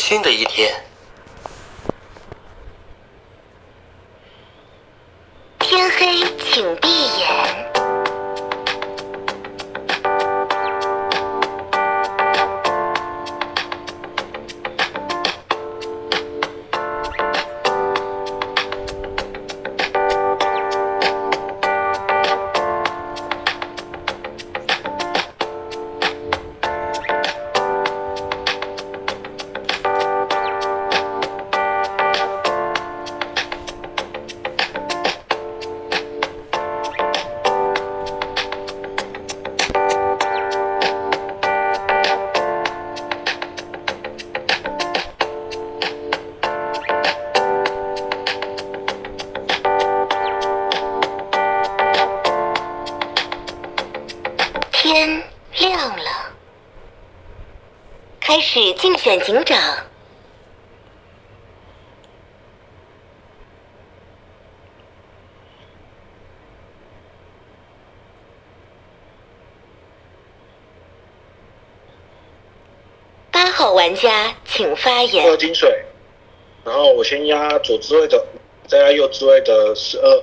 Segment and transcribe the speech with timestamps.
[0.00, 0.89] 新的一天。
[74.82, 75.38] 发二言。
[75.38, 75.84] 金水，
[76.64, 78.24] 然后我先压左支位的，
[78.66, 80.22] 再压右支位的十二。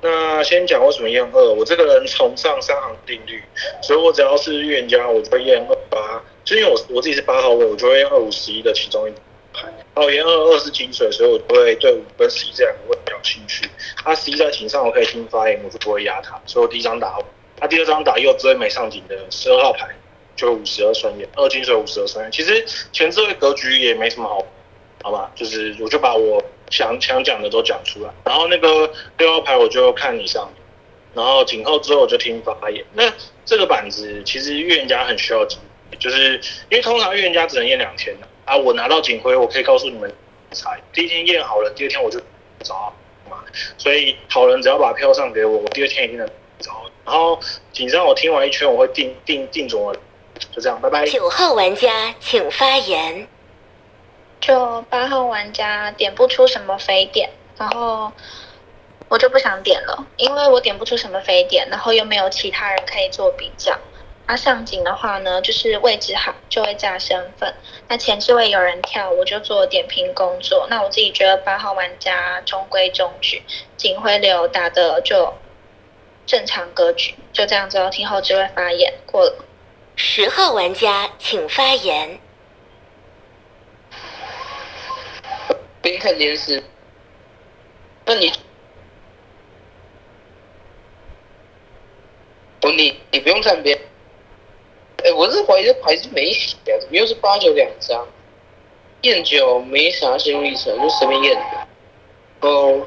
[0.00, 3.42] 那先讲为什么验二，我这个人崇尚三行定律，
[3.82, 9.12] 所以我只要是预言家，我就会验二八，就因为我我自己是八号位，我就会验二五十一的其中一
[9.54, 9.66] 排。
[9.94, 13.64] 然后验二二是金水，所以我就会对五跟十一这两个位比较兴趣。
[14.04, 17.16] 他十一在庭上，我可以听发言，我就不会压他，所以我第一张打
[17.56, 19.88] 他第二张打右支位没上警的十二号牌。
[20.36, 22.32] 就五十二顺眼，二金水五十二顺眼。
[22.32, 24.44] 其实前置位格局也没什么好，
[25.02, 25.30] 好吧？
[25.34, 30.50] 就是我就把我想想讲的都讲出来，然后那个六号牌我就看你上，
[31.14, 32.84] 然后警后之后我就听发言。
[32.94, 33.12] 那
[33.44, 35.58] 这个板子其实预言家很需要警，
[35.98, 36.34] 就是
[36.70, 38.56] 因为通常预言家只能验两天的啊。
[38.56, 40.12] 我拿到警徽，我可以告诉你们
[40.50, 42.18] 猜，第一天验好了，第二天我就
[42.62, 42.92] 找
[43.30, 43.44] 嘛。
[43.78, 46.26] 所以好人只要把票上给我，我第二天一定能
[46.58, 46.90] 找。
[47.04, 47.38] 然后
[47.72, 49.94] 紧张我听完一圈，我会定定定准我。
[50.50, 51.06] 就这样，拜拜。
[51.06, 53.28] 九号玩家请发言。
[54.40, 58.12] 就八号玩家点不出什么非点，然后
[59.08, 63.78] 我就不想点了，因为我点不出什么非点，然后又没有其他人可以做比较。
[64.26, 67.54] 那上警的话呢，就是位置好就会加身份。
[67.88, 70.66] 那前置位有人跳，我就做点评工作。
[70.68, 73.42] 那我自己觉得八号玩家中规中矩，
[73.76, 75.32] 警徽流打的就
[76.26, 77.88] 正常格局，就这样子哦。
[77.90, 79.43] 听后置位发言过了。
[79.96, 82.18] 十号玩家请发言。
[85.80, 86.62] 边看电视，
[88.06, 88.32] 那你，
[92.62, 93.78] 我你你不用看边。
[95.04, 98.06] 哎，我是怀疑这牌是没洗啊，怎么又是八九两张？
[99.02, 102.48] 验九没啥心路历程，就随便验的。
[102.48, 102.86] 哦，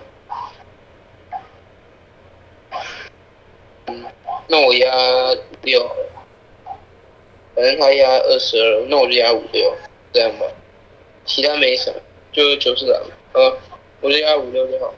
[3.86, 4.06] 嗯，
[4.48, 4.90] 那我压
[5.62, 5.96] 六，
[7.58, 9.76] 反正他压二十二，那我就压五六，
[10.14, 10.46] 这样吧。
[11.26, 12.00] 其他没什么，
[12.32, 13.02] 就九四郎，
[13.34, 13.58] 呃，
[14.00, 14.94] 我就压五六就好。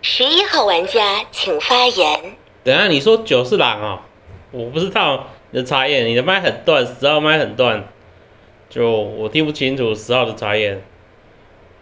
[0.00, 2.36] 十一号玩家请发言。
[2.64, 4.00] 等下你说九四狼哦，
[4.50, 7.86] 我不知道你的茶眼，你的麦很断，十号麦很断，
[8.70, 10.82] 就我听不清楚十号的茶眼，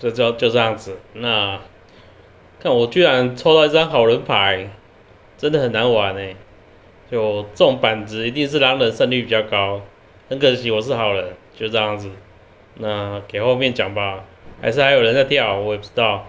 [0.00, 0.98] 就就就这样子。
[1.12, 1.60] 那
[2.60, 4.68] 看我居然抽到一张好人牌，
[5.38, 6.34] 真的很难玩哎。
[7.10, 9.80] 就这种板子一定是狼人胜率比较高，
[10.28, 12.10] 很可惜我是好人，就这样子。
[12.74, 14.24] 那给后面讲吧，
[14.60, 16.26] 还是还有人在跳，我也不知道，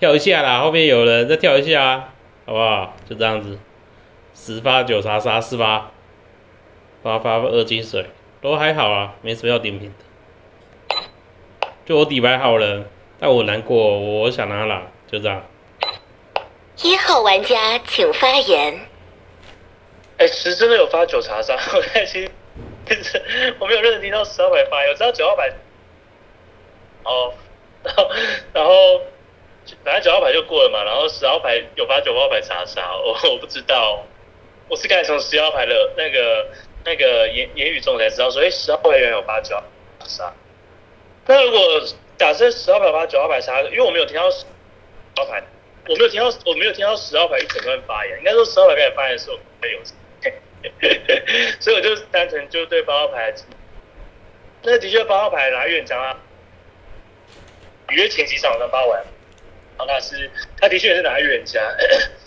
[0.00, 2.12] 跳一下啦，后面有人再跳一下，
[2.44, 2.94] 好不好？
[3.08, 3.58] 就这样子，
[4.34, 5.90] 十发九查杀四发，
[7.02, 8.06] 八发二金水，
[8.40, 10.96] 都还好啊，没什么要点评的。
[11.84, 12.86] 就我底牌好人，
[13.20, 15.44] 但我难过，我想拿狼，就这样。
[16.82, 18.80] 一号玩家请发言。
[20.18, 22.30] 哎，十真的有发九查杀，我开心。
[23.58, 25.52] 我没有认真听到十号牌发，我知道九号牌。
[27.04, 27.34] 哦，
[27.82, 28.10] 然后
[28.52, 29.00] 然后
[29.84, 34.04] 本来九号牌就过了嘛，然后十号牌有发九号牌查杀，我我不知道，
[34.68, 36.46] 我是刚才从十号牌的那个
[36.84, 39.64] 那个言言语中才知道，说，哎十号牌原来有发九号
[39.98, 40.34] 查杀。
[41.26, 41.60] 那如果
[42.16, 44.46] 假设十号牌发九号牌查，因为我没有听到十
[45.16, 45.42] 号牌，
[45.88, 49.80] 我没有听到我没有听到十号牌一整段发言，应该说十号牌开始发言的时候没有。
[51.60, 53.34] 所以我就单纯就对八号牌，
[54.62, 56.20] 那的确八号牌拿预言家啊，
[57.90, 59.04] 约前几场跟八完，
[59.78, 60.30] 然后他是
[60.60, 61.60] 他的确是拿预言家，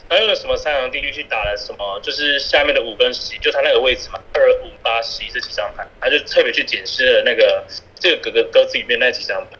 [0.08, 7.66] 他用了什么三行定律去打了什么，就是下面的五跟十，就他那个位置嘛，二五八十一这几张牌，他就特别去解释了那个
[8.00, 9.58] 这个格格歌词里面那几张牌。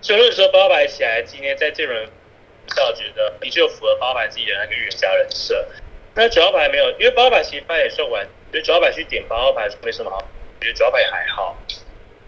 [0.00, 5.66] 所以那时候八牌起来，今天在这轮我觉得的确符合八号牌自己的那个预言家人设。
[6.14, 11.56] 那九号牌没有，因为八号牌其实八也算完，所以九号牌去点八号牌没什么好，我觉得九号牌还好。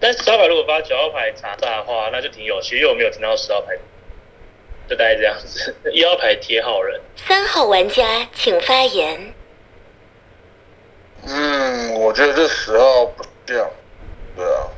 [0.01, 3.77] 但十号牌如果发九号牌查炸的话，那就挺有趣，因为我没有听到十号牌，
[4.89, 5.75] 就大概这样子。
[5.93, 9.35] 一号牌贴好人，三号玩家请发言。
[11.29, 13.71] 嗯，我觉得这十号不这样，
[14.37, 14.69] 对啊，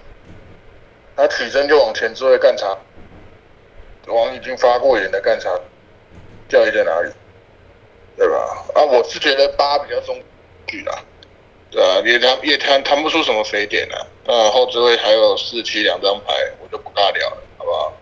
[1.17, 2.79] 他起身就往前追干查，
[4.07, 5.51] 往已经发过言的干查，
[6.49, 7.11] 教育在哪里？
[9.09, 10.21] 是觉得八比较中
[10.67, 11.03] 距啦，
[11.71, 14.07] 对啊，也谈也谈谈不出什么非点啊。
[14.25, 17.93] 那后置位还有四七两张牌，我就不尬聊了，好不好？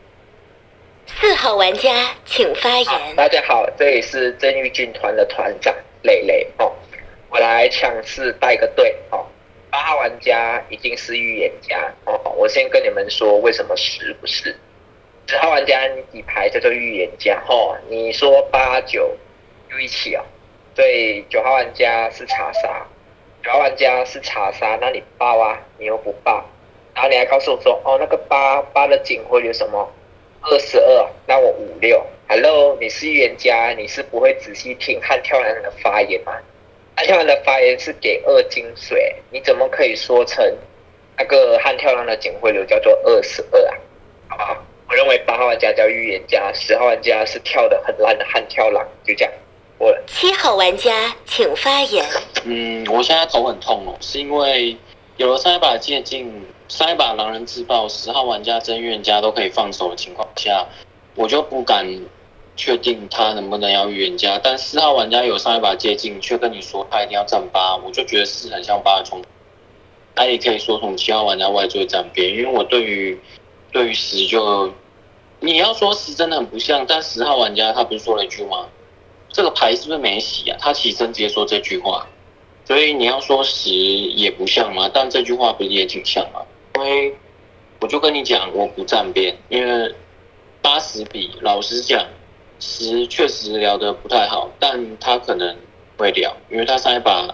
[1.06, 3.16] 四号玩家请发言。
[3.16, 6.72] 大家好，这里是正义军团的团长磊磊哦，
[7.30, 9.24] 我来强势带个队哦。
[9.70, 14.58] 八号玩家一定是预言家哦，我先跟你们说为什么十不是。
[15.28, 19.16] 十号玩家你底牌叫做预言家哦，你说八九。
[19.68, 20.14] 就一起
[20.76, 22.86] 啊，对，九号玩家是查杀，
[23.42, 26.44] 九号玩家是查杀，那你报啊，你又不报，
[26.94, 29.90] 然后你还告诉我说，哦，那个八八的警徽有什么
[30.42, 36.34] 二十二，那我五六，Hello，你是预言家，你是不会仔细听汉跳人的发言吗？
[36.94, 40.44] 汉跳狼的发言是给二金水，你怎么可以说成
[41.16, 43.74] 那个汉跳狼的警徽流叫做二十二啊？
[44.28, 44.62] 好不好？
[44.88, 49.32] 我认为八号玩家叫预言家，十号玩家是跳的很烂的汉跳狼，就这样。
[50.06, 52.04] 七号玩家请发言。
[52.44, 54.76] 嗯，我现在头很痛哦，是因为
[55.16, 60.66] 有了上一把借镜，上一把狼人自爆，十号玩家、真预言家都可以放手的情况下，
[61.14, 61.86] 我就不敢
[62.56, 64.40] 确定他能不能要预言家。
[64.42, 69.22] 但四号玩家有上一把接近，却跟你说他一定要站八，我就觉得四很像八的冲。
[70.14, 73.20] 他也可以说从七号玩家外追站边，因为我对于
[73.72, 74.72] 对于十就
[75.40, 78.66] 你要说十真的很不像，但十号玩家他不是说了一句吗？
[79.36, 80.56] 这个牌是不是没洗啊？
[80.58, 82.06] 他起身直接说这句话，
[82.64, 84.90] 所以你要说十也不像吗？
[84.90, 86.40] 但这句话不是也挺像吗？
[86.76, 87.14] 因为
[87.78, 89.94] 我就跟你讲，我不站边，因为
[90.62, 92.02] 八十比老实讲，
[92.60, 95.54] 十确实聊得不太好，但他可能
[95.98, 97.28] 会聊，因为他上一把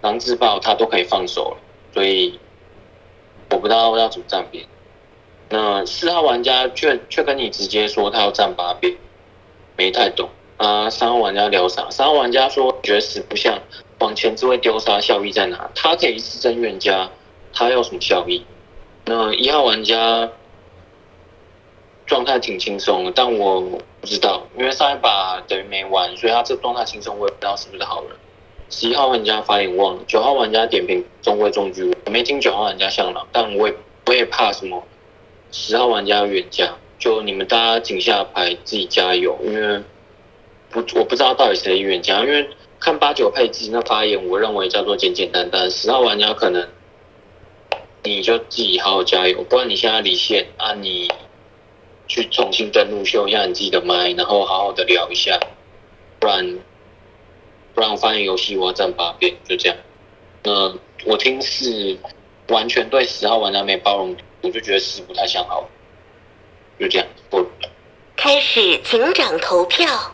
[0.00, 1.56] 狼自爆他都可以放手了，
[1.92, 2.36] 所以
[3.50, 4.66] 我不知道要怎么站边。
[5.50, 8.96] 那四号玩家却却跟你直接说他要站八边，
[9.76, 10.28] 没太懂。
[10.56, 11.90] 啊，三号玩家聊啥？
[11.90, 13.60] 三号玩家说绝死不像
[13.98, 15.68] 往前只会丢杀，效益在哪？
[15.74, 17.10] 他可以是真预言家，
[17.52, 18.44] 他要什么效益？
[19.04, 20.30] 那一号玩家
[22.06, 28.12] 状态挺轻松的，但我不知道，因为上一把等于没玩，所以他这状态轻松，我也不知道是不是好人。
[28.70, 33.74] 十一号玩家发言忘了，九号玩家点评中规中矩，我没听九号玩家像狼，但我也
[34.06, 34.82] 我也怕什么？
[35.50, 39.82] 十号玩家预言家，就你们大家井下牌自己加油，因为。
[40.74, 42.50] 不，我不知道到底谁预言家，因为
[42.80, 45.70] 看八九配置那发言，我认为叫做简简单单。
[45.70, 46.68] 十号玩家可能
[48.02, 51.08] 你就自己好好加油，不然你现在离线啊，你
[52.08, 55.38] 去重新登录修一下你自己的麦，然后好好的聊一下，
[56.18, 56.58] 不然
[57.72, 59.78] 不然我发现游戏我要站八遍，就这样。
[60.42, 60.74] 那
[61.04, 61.96] 我听是
[62.48, 65.68] 完全对十号玩家没包容，我就觉得十不太像好，
[66.80, 67.06] 就这样。
[67.30, 67.46] 我
[68.16, 70.13] 开始警长投票。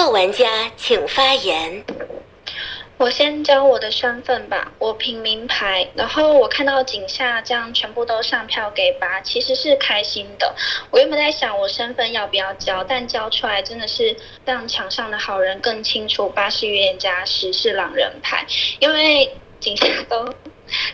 [0.00, 1.84] 号玩家请发言。
[2.96, 10.54] 我先讲我的身份吧，我凭名牌，然后我看到井下这样全部都上票给八，其实是开心的。
[10.90, 14.16] 我原本在想我身份要不要交，但交出来真的是
[14.46, 18.46] 让场上的好人更清楚八是预言家，十是狼人牌，
[18.78, 20.32] 因为井下都。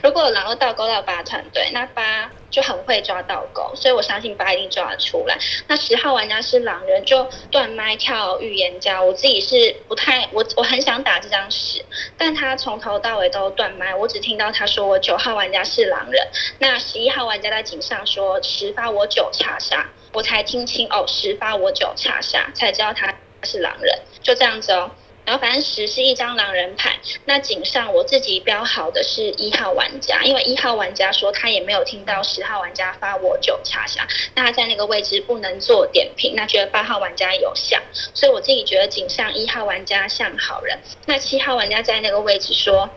[0.02, 5.36] 如果狼二倒钩到八团队，那八就很会抓倒钩，所以我相信八一定抓得出来。
[5.66, 9.02] 那十号玩家是狼人，就断麦跳预言家。
[9.02, 11.84] 我自己是不太，我我很想打这张十，
[12.16, 16.26] 但他从头到尾都断麦，我只听到他说我九号玩家是狼人。
[16.58, 24.90] 那十一号玩家在井上说十发我九查杀，我才听清哦，十发我九查杀，才知道他是狼人，就这样子哦。
[25.26, 37.82] 然后反正十是一张狼人牌，那井上我自己标好的是一号玩家，因为一号玩家说他也没有听到十号玩家发我九查下，那他在那个位置不能做点评，那觉得八号玩家有像，
[38.14, 42.88] 所以我自己觉得井上一号玩家像好人，那七号玩家在那个位置说。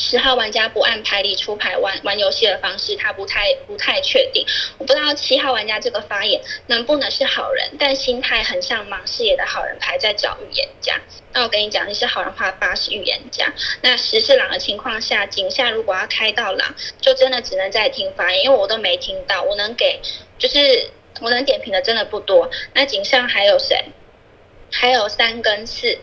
[0.00, 4.46] 十号玩家不按牌理出牌玩玩游戏的方式，他不太不太确定。
[4.78, 11.00] 我不知道七号玩家这个发言能不能是好人，但心态很像盲视野的好人牌在找预言家。
[11.32, 13.52] 那我跟你讲，你是好人话八是预言家。
[13.82, 19.42] 那十是狼的情况下，井下如果要开到狼，就真的只能再听发言，因为我都没听到。
[19.42, 20.00] 我能给
[20.38, 20.90] 就是
[21.20, 22.48] 我能点评的真的不多。
[22.72, 23.84] 那井上还有谁？
[24.70, 25.98] 还有三跟四。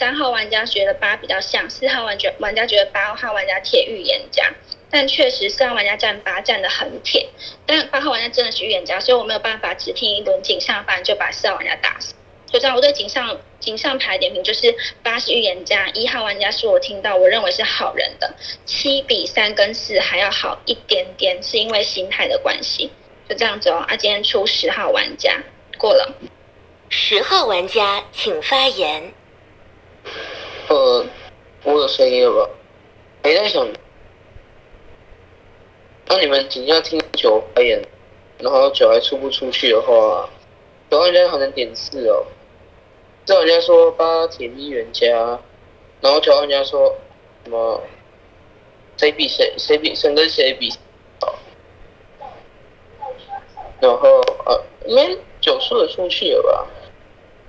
[0.00, 4.50] 三号玩家觉得八比较像，四号玩家玩家觉得八号玩家铁预言家，
[4.90, 7.28] 但确实四号玩家站八站的很铁，
[7.66, 12.14] 但八号玩家真的是预言家，所以我没有办法只听一轮井上反就把四号玩家打死。
[12.46, 22.90] 就这样，我对井上井上牌点评就是八是预言家，一号玩家是我听到我认为是好人的，七比三跟四还要好一点点，是因为心态的关系。
[23.28, 25.42] 就这样子哦，啊，今天出十号玩家
[25.76, 26.14] 过了，
[26.88, 29.12] 十号玩家请发言。
[30.68, 31.06] 呃，
[31.64, 32.50] 我有声音了吧？
[33.22, 33.68] 没在想。
[36.06, 37.80] 那你们等下听九发言，
[38.38, 40.28] 然后九还出不出去的话，
[40.90, 42.24] 九玩家还能点四哦。
[43.24, 45.38] 这人家说八铁一元家，
[46.00, 46.96] 然后九号玩家说
[47.44, 47.80] 什么？
[48.96, 49.54] 谁比谁？
[49.56, 50.72] 谁比谁跟谁比？
[53.80, 56.66] 然后呃，应该九说得出去了吧？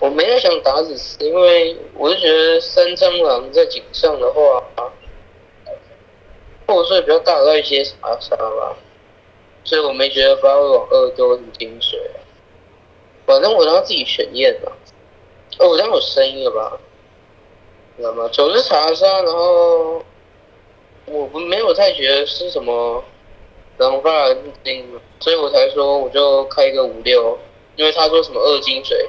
[0.02, 4.64] 我没有想打死四，因为我是觉得三张狼在井上的话，
[6.66, 8.76] 破碎比较大的一些杀杀吧，
[9.64, 12.00] 所以我没觉得八会往二丢很精髓。
[13.28, 14.72] 反正我让他自己选验嘛。
[15.60, 16.80] 哦，我这样有声音了吧？
[17.96, 18.28] 知道吗？
[18.34, 20.04] 总是查杀，然后
[21.06, 23.04] 我不没有太觉得是什么
[23.78, 27.38] 狼发金，所以我才说我就开一个五六，
[27.76, 29.08] 因为他说什么二金水。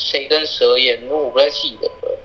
[0.00, 1.00] 谁跟蛇眼？
[1.02, 2.18] 因为我不太记得了，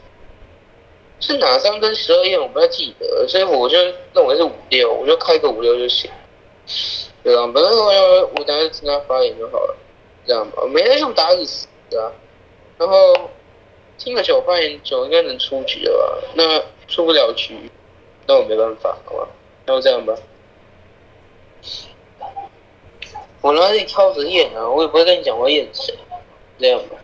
[1.20, 2.39] 是哪张跟十二焰？
[2.39, 3.77] 我不太记得，所以我就
[4.13, 6.10] 认为是五六，我就开个五六就行，
[7.22, 9.77] 对啊，反正我要我等下听他发言就好了，
[10.25, 11.67] 这样吧，没人用打死
[11.98, 12.12] 啊，
[12.77, 13.29] 然后
[13.98, 16.27] 听个九发言九应该能出局了吧？
[16.34, 17.70] 那出不了局，
[18.25, 19.27] 那我没办法，好吧？
[19.65, 20.15] 那就这样吧。
[23.41, 24.67] 我哪里挑着演啊？
[24.67, 25.94] 我也不会跟你讲我演谁，
[26.58, 26.96] 这样吧。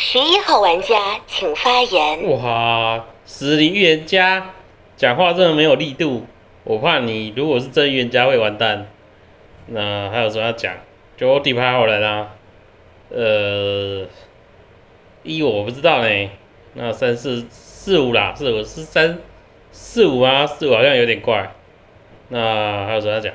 [0.00, 2.30] 十一号玩家请发言。
[2.30, 4.54] 哇，实力预言家
[4.96, 6.24] 讲话真的没有力度，
[6.62, 8.86] 我怕你如果是真预言家会完蛋。
[9.66, 10.74] 那还有什么要讲？
[11.16, 12.28] 就我底牌好人啊，
[13.10, 14.06] 呃，
[15.24, 16.30] 一我不知道呢。
[16.74, 19.18] 那三四四五啦，四五是三
[19.72, 21.52] 四五啊，四五好像有点怪。
[22.28, 23.34] 那还有什么要讲？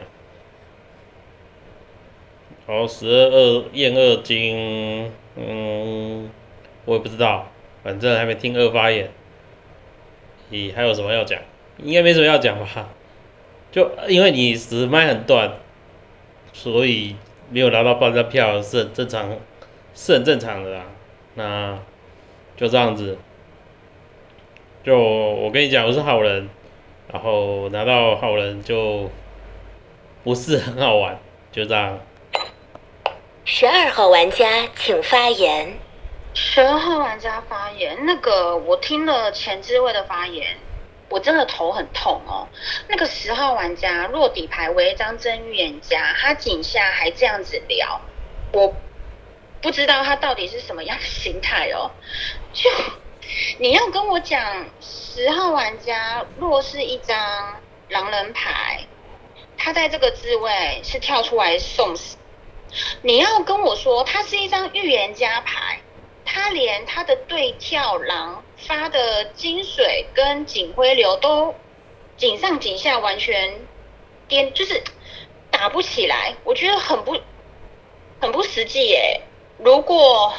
[2.65, 6.29] 好，十二二验二金，嗯。
[6.86, 7.52] 我也不知道，
[7.84, 9.12] 反正还没听二发言。
[10.50, 11.40] 你，还有什么要讲？
[11.78, 12.90] 应该没什么要讲吧？
[13.72, 15.54] 就因为你时麦很短，
[16.54, 17.16] 所以
[17.50, 19.38] 没有拿到半张票是很正常，
[19.96, 20.84] 是很正常的啦。
[21.34, 21.80] 那
[22.56, 23.18] 就这样子。
[24.84, 26.50] 就我跟你讲，我是好人，
[27.12, 29.10] 然后拿到好人就
[30.24, 31.18] 不是很好玩，
[31.52, 32.00] 就这样。
[33.46, 35.74] 十二号玩家请发言。
[36.36, 40.58] 十二号玩家发言，那个我听了前置位的发言，
[41.10, 42.48] 我真的头很痛哦。
[42.88, 48.02] 那个十号玩家落底牌为一张真预言家，他井下还这样子聊，
[48.52, 48.74] 我
[49.62, 51.92] 不知道他到底是什么样的心态哦。
[52.52, 52.70] 就
[53.60, 58.88] 你要跟我讲十号玩家若是一张狼人牌，
[59.56, 62.18] 他在这个置位是跳出来送死，
[63.04, 65.80] 你要跟我说他是一张预言家牌。
[66.25, 71.53] 他连他的对跳狼发的金水跟警徽流都
[72.18, 73.60] 井上井下完全
[74.27, 74.84] 颠，就是
[75.51, 77.20] 打不起来，我觉得很不
[78.20, 79.22] 很不实际耶。
[79.58, 80.34] 如果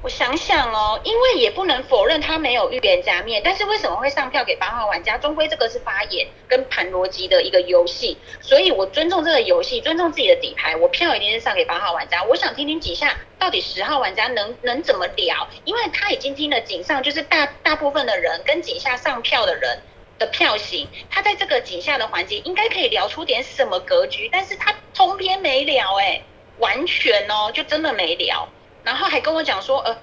[0.00, 5.18] 我想想哦，因为也不能否认他没有预言加面，但是为什么会上票给八号玩家？
[5.18, 12.22] 终归这个是发言跟盘逻辑的一个游戏，所以我尊重这个游戏，尊重自己的底牌，我票一定是上给八号玩家。
[12.22, 19.80] 我想听听几下到底十号玩家能能怎么聊，因为他已经听了井上就是大大部分的人跟井下上票的人
[20.16, 26.22] 的票型，他在这个井下的环节应该可以聊出点什么格局，但是他通篇没聊，哎，
[26.58, 28.48] 完全哦，就真的没聊。
[28.88, 29.98] 然后还跟我讲说，呃，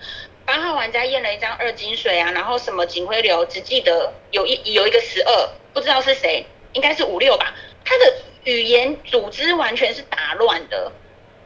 [0.46, 7.56] 八号玩家验了一张二金水啊，然后什么警徽流，只记得有一有一个十二，不知道是谁，应该是五六吧。
[7.84, 8.14] 他的
[8.44, 10.92] 语言组织完全是打乱的，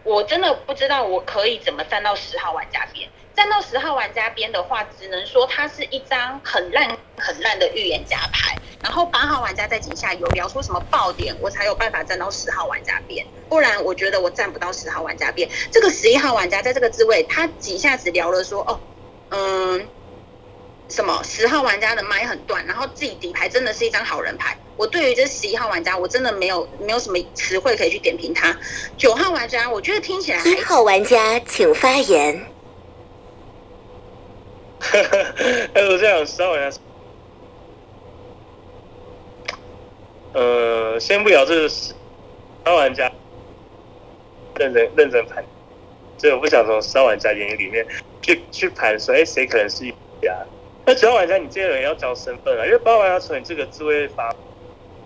[0.04, 3.08] 我真的不知道我可以怎么站到十号玩家边。
[3.34, 8.58] 站到十号玩家边的话，只能说它是一张很烂很烂的预言家牌。
[8.82, 15.50] 然后八号玩家在井下有聊出什么爆点，我才有办法站到十号玩家边，不然我觉得我站不到十号玩家边。
[15.72, 18.80] 这个十一号玩家在这个置位，他井下只聊了说，哦，
[19.30, 19.90] 嗯，
[20.88, 24.58] 什么十号玩家的麦很断，然后自己底牌真的是一张好人牌。
[24.78, 28.58] 我对于这十一号玩家，我真的没有没有什么词汇可以去点评他。
[28.98, 32.46] 九号玩家，我觉得听起来一号玩家请发言。
[34.80, 36.78] 哎，我这样十号玩家。
[40.34, 41.94] 呃，先不聊这个十
[42.64, 43.12] 号玩家
[44.60, 45.44] 认真认真盘，
[46.18, 47.88] 所以我不想从十号玩家言语里面
[48.22, 50.46] 去去盘说，哎，谁可能是预言家？
[50.86, 54.30] 那九号玩家，你这个人要交身份啊，因为八号玩家从你这个自卫发，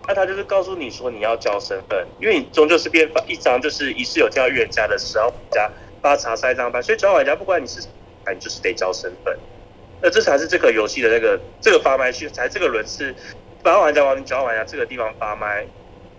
[0.08, 9.40] 那他就是告诉你说你要交身份，因为你终究是变发一张就是疑似有跳预言家的十号玩家发查塞一张牌，所以九号玩家不管你是你就是得交身份，
[10.02, 13.16] 那这才是这个游戏的那个这个发牌区才这个轮次。
[13.64, 15.66] 八号玩家你九号玩家这个地方发麦，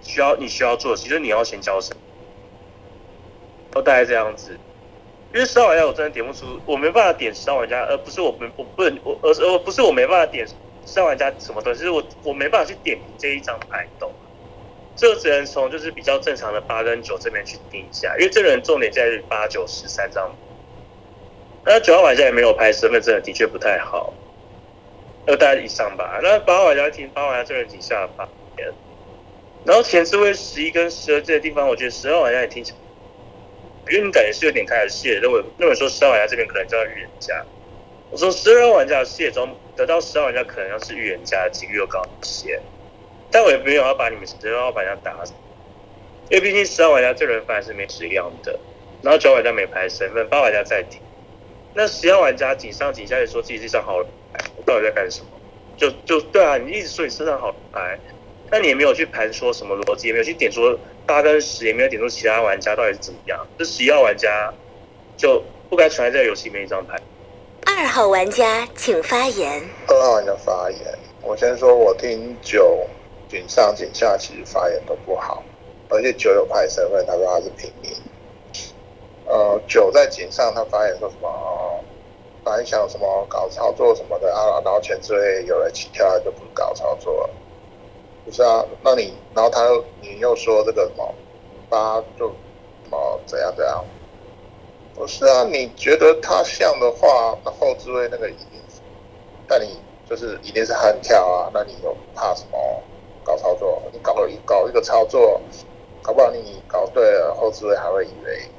[0.00, 1.94] 需要你需要做，其实你要先交声，
[3.70, 4.58] 都大概这样子。
[5.34, 14.16] 因为十号玩家我真的点不出，我没办法点十号玩家，而不是我们我不能我而是而不是我没办法点十号玩家什么东西，是我我没办法去点评这一张牌，懂吗？
[14.96, 20.38] 这只能从就是比较正常的八跟九这边去定一下，因为这个人重点在于八九十三张，
[21.64, 24.14] 那九号玩家也没有拍身份证，的确不太好。
[25.26, 28.24] 二代以上吧，那八号玩家听八号玩家这人几下发
[28.58, 28.74] 言，
[29.62, 32.78] 然后前置位十一跟十二这个地方，我觉得十号玩家也听起来，
[33.92, 37.46] 因为你感觉是有点开始视野，认为认为说十号玩家这边可能叫预言家，
[38.10, 42.62] 我说十二号玩家视野中得到十号玩家可能要是预言家的几率又高一些，
[43.30, 45.32] 但我也没有要把你们十二号玩家打死，
[46.28, 48.60] 因为毕竟十号玩家这人反而是没质量的，
[49.00, 51.00] 然后九号玩家没牌身份，八玩家在顶，
[51.72, 54.10] 那十号玩家井上井下也说自己是张好人。
[54.56, 55.26] 我到底在干什么？
[55.76, 57.98] 就就对啊，你一直说你身上好牌，
[58.48, 63.44] 但你也没有去盘说什么逻辑，也没有去点说八跟十，也没有点出其他玩家到底是怎么样。
[63.58, 64.54] 这十一号玩家
[65.16, 66.96] 就不该存在这个游戏里面一张牌。
[67.66, 69.62] 二号玩家请发言。
[69.88, 70.80] 二号玩家发言，
[71.22, 72.86] 我先说，我听九
[73.28, 75.42] 井上井下其实发言都不好，
[75.88, 77.90] 而且九有牌身份，他说他是平民。
[79.26, 81.84] 呃，九在井上他发言说什么？
[82.44, 87.30] 本来想什么搞操作什么的啊，然后前置位有人起跳就不搞操作了，
[88.22, 88.62] 不是啊？
[88.82, 91.14] 那你然后他又你又说这个什么
[91.70, 93.82] 八就什么怎样怎样？
[94.94, 95.44] 不是啊？
[95.44, 98.82] 你觉得他像的话，那后置位那个一定是，
[99.48, 101.50] 但你就是一定是悍跳啊？
[101.54, 102.58] 那你有怕什么
[103.22, 103.82] 搞操作？
[103.90, 105.40] 你搞一搞一个操作，
[106.02, 108.52] 搞不好你搞对了，后置位还会以为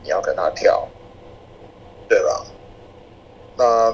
[0.00, 0.88] 你要跟他跳，
[2.08, 2.46] 对吧？
[3.56, 3.90] 那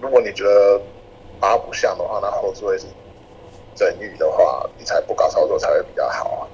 [0.00, 0.80] 如果你觉得
[1.38, 2.86] 八不像的话，那后置位是
[3.74, 6.48] 整语的话，你才不搞操作才会比较好啊。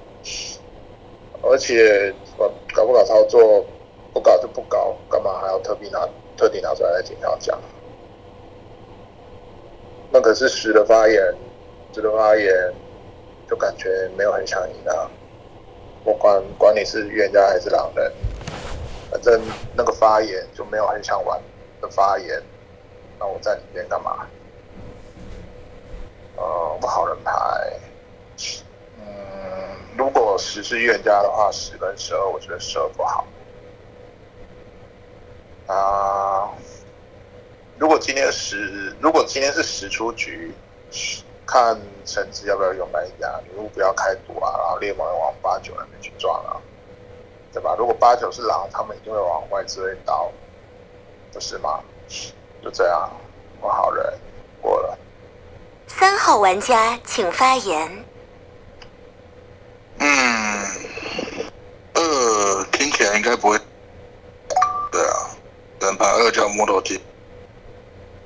[1.42, 3.64] 而且我搞不搞操作，
[4.12, 7.58] 不搞就不搞，干嘛还要特地拿特地拿出来在节上讲？
[10.10, 11.22] 那可是十的发言，
[11.92, 12.74] 十的发言
[13.46, 15.10] 就感觉没有很想赢啊。
[16.02, 18.12] 我管管你是预言家还是狼人。
[19.10, 19.42] 反正
[19.74, 21.40] 那个发言就没有很想玩
[21.80, 22.42] 的发言，
[23.18, 24.26] 那我在里面干嘛？
[26.36, 27.32] 呃，不好人牌。
[28.98, 29.04] 嗯，
[29.96, 33.26] 如果十是预言家的话，十跟十二，我觉得十二不好。
[35.66, 36.50] 啊，
[37.78, 40.54] 如果今天十，如果今天是十出局，
[41.46, 46.60] 看橙子要不要用白牙，你如果不要开赌啊，然后猎魔往八九那边去撞啊。
[47.52, 47.74] 对吧？
[47.78, 50.30] 如果八九是狼，他们一定会往外置位倒，
[51.32, 51.80] 不是吗？
[52.62, 53.10] 就这样，
[53.60, 54.04] 我好人
[54.60, 54.98] 过了。
[55.86, 58.04] 三号玩家请发言。
[59.98, 60.64] 嗯，
[61.94, 63.58] 二听起来应该不会。
[64.92, 65.30] 对啊，
[65.80, 67.00] 人牌二叫木头机。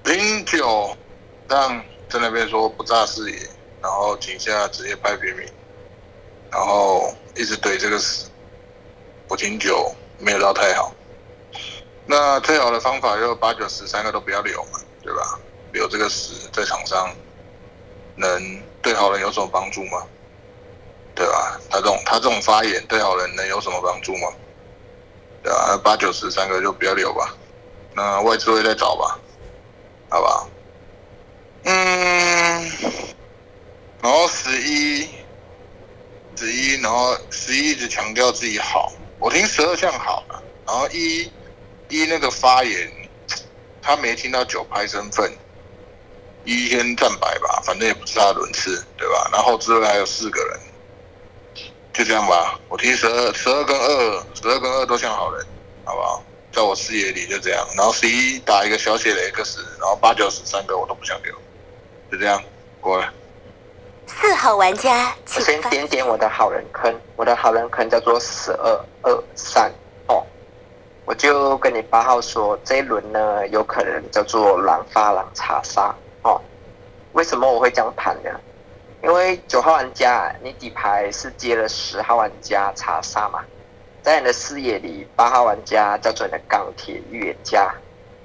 [0.05, 0.97] 零九
[1.49, 3.39] 让在那边说不炸视野，
[3.81, 5.49] 然后井下直接拍平民，
[6.51, 8.29] 然后一直怼这个死。
[9.29, 10.93] 我听九没有到太好，
[12.07, 15.41] 那最好的方法就八九十三个都不要留嘛，对吧？
[15.73, 17.15] 留这个十在场上，
[18.15, 20.07] 能对好人有什么帮助吗？
[21.15, 21.61] 对吧？
[21.71, 24.29] 他这种他这种发言对好人能有什么帮助吗？
[25.43, 27.37] 对吧、八九十三个就不要留吧，
[27.95, 29.19] 那外资会再找吧，
[30.09, 30.49] 好不好？
[31.65, 32.71] 嗯，
[34.01, 35.09] 然后十一，
[36.37, 41.31] 十一，然后十一一直强调自己好，我听十二项好了，然后一
[41.89, 42.93] 一那个发言，
[43.81, 45.33] 他没听到九拍身份，
[46.45, 49.31] 一先站白吧，反正也不是他轮次，对吧？
[49.33, 50.61] 然后之后还有四个人，
[51.93, 52.59] 就这样吧。
[52.69, 55.47] 我听十二、十二跟二，十二跟二都像好人，
[55.85, 56.25] 好不好？
[56.51, 57.65] 在我视野里就这样。
[57.77, 61.33] 然后十一打一个小写的 X，然后八九十三个我都不想留，
[62.11, 62.43] 就这样
[62.81, 63.15] 过了。
[64.21, 69.73] 四号玩家我请先点点我的好人坑，我的好人坑叫做十二二三
[70.07, 70.25] 哦。
[71.05, 76.41] 我就跟你八号说，这一轮呢有可能叫做狼发狼查杀哦。
[77.13, 78.31] 为什么我会这样盘呢？
[79.03, 83.41] 因为九号玩家你底牌是接了十号玩家查杀嘛，
[84.03, 87.73] 在你的视野里，八号玩家叫做你的钢铁预言家，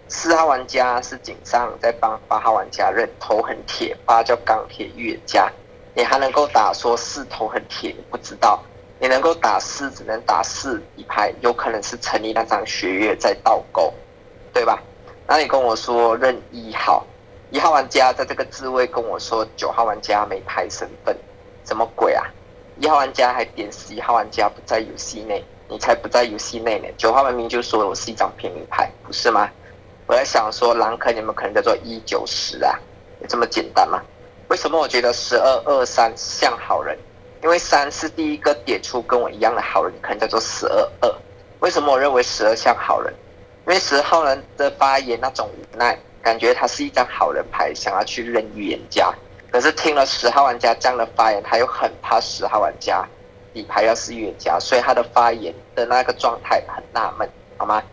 [0.08, 5.50] 四号玩家是井上在帮八号玩家认头很铁，八叫钢铁预言家。
[5.98, 8.64] 你还能够打说四头很铁，不知道，
[9.00, 13.92] 你能够打四只能打四底牌，有可能是成立那张学月在倒钩，
[14.54, 14.80] 对吧？
[15.26, 17.04] 那你跟我说认一号，
[17.50, 21.18] 一号玩家在这个自位跟我说九号玩家没牌身份，
[21.66, 22.24] 什么鬼啊？
[22.80, 26.88] 一号玩家还点十一号玩家不在游戏内，你才不在游戏内呢。
[26.96, 29.50] 九号文明就说我是一张平民牌，不是吗？
[30.06, 32.80] 我在想说狼坑你们可能叫做一九十啊，
[33.20, 34.00] 有这么简单吗？
[34.50, 36.98] 为什么我觉得十二二三像好人？
[37.44, 41.16] 因为三是第一个点出跟我一样的好人，可能叫做十二二。
[41.60, 43.14] 为什么我认为十二像好人？
[43.68, 49.14] 因为十号人的发言那种无奈，感觉他是一张好人牌，想要去认预言家。
[49.52, 53.06] 可是听了十号玩家这样的发言，他又很怕十号玩家
[53.54, 57.84] 底牌要是预言家，所以他的发言的那个状态很纳闷，好吗？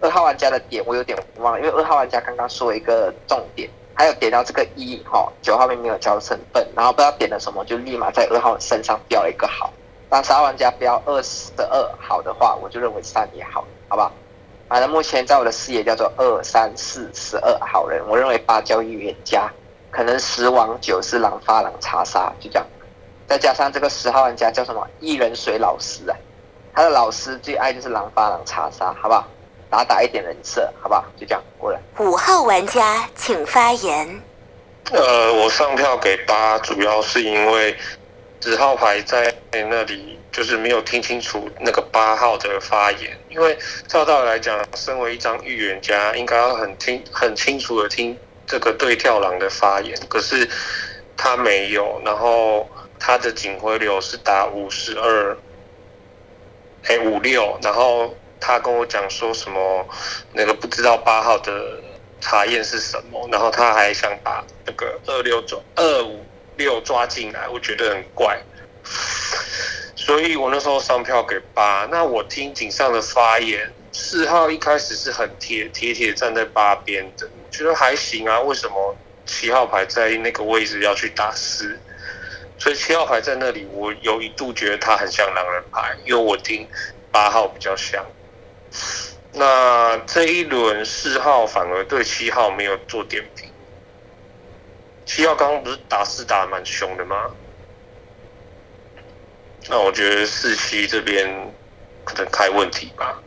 [0.00, 9.72] 二号玩家的点我有点忘了，因为二号玩家刚刚说一个重点，还有点到这个一哈，九号并没有交身份，然后不知道点了什么，就立马在二号身上标了一个好。
[10.08, 14.12] 当十号玩家标二十二好的话，我就认为三也好，好不好？
[14.68, 19.50] 反正目前在我的视野叫做二三四十二好人，我认为八交预言家，
[19.90, 22.66] 可能十王九是狼发狼查杀，就这样。
[23.26, 26.16] 再加上这个十号玩家叫什么一人水老师啊，
[26.74, 29.26] 他的老师最爱就是狼发狼查杀，好不好？
[29.72, 31.02] 打打一点人设，好不好？
[31.16, 31.80] 就这样过来。
[31.98, 34.22] 五号玩家请发言。
[34.90, 37.74] 呃，我上票给八，主要是因为
[38.42, 43.56] 十号牌在那里就是没有听清楚那个八号的发言，因为
[43.88, 48.14] 照道理来讲，身为一张预言家，应该要很听很清楚的听
[48.46, 50.46] 这个对跳狼的发言，可是
[51.16, 55.34] 他没有，然后他的警徽流是打五十二，
[56.88, 59.88] 哎五六，然后他跟我讲说什么
[60.32, 61.80] 那个不知道八号的
[62.20, 66.26] 查验是什么，然后他还想把那个二六抓二五
[66.56, 68.42] 六抓进来，我觉得很怪，
[69.94, 71.86] 所以我那时候上票给八。
[71.88, 78.40] 那我听井上的发言，四号一开始是很铁铁铁站在八边的，觉得还行啊。
[78.40, 81.78] 为什么七号牌在那个位置要去打四？
[82.58, 86.68] 所以七号牌在那里，我有一度觉得他很像狼人牌，因为我听
[87.10, 88.04] 八号比较像。
[89.34, 93.50] 那这一轮四号反而对七号没有做点评。
[95.04, 97.30] 七号刚刚不是打四打得蛮凶的吗？
[99.68, 101.54] 那我觉得四七这边
[102.04, 103.22] 可能开问题吧。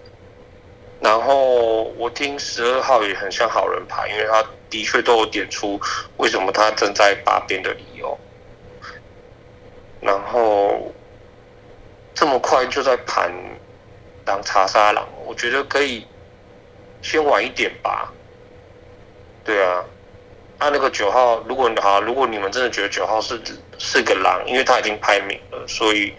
[0.99, 5.79] 然后我听十二号也很像好人牌，因为他的确都有点出
[6.17, 8.17] 为什么他正在八边的理由。
[10.01, 10.93] 然后
[12.13, 13.31] 这么快就在盘
[14.25, 16.05] 当查杀狼，我觉得可以
[17.01, 18.11] 先晚一点吧。
[19.43, 19.85] 对啊，
[20.57, 23.39] 按、那个九号，如果好，如果你们真的觉得九号是
[23.77, 26.11] 是个狼，因为他已经排名了，所以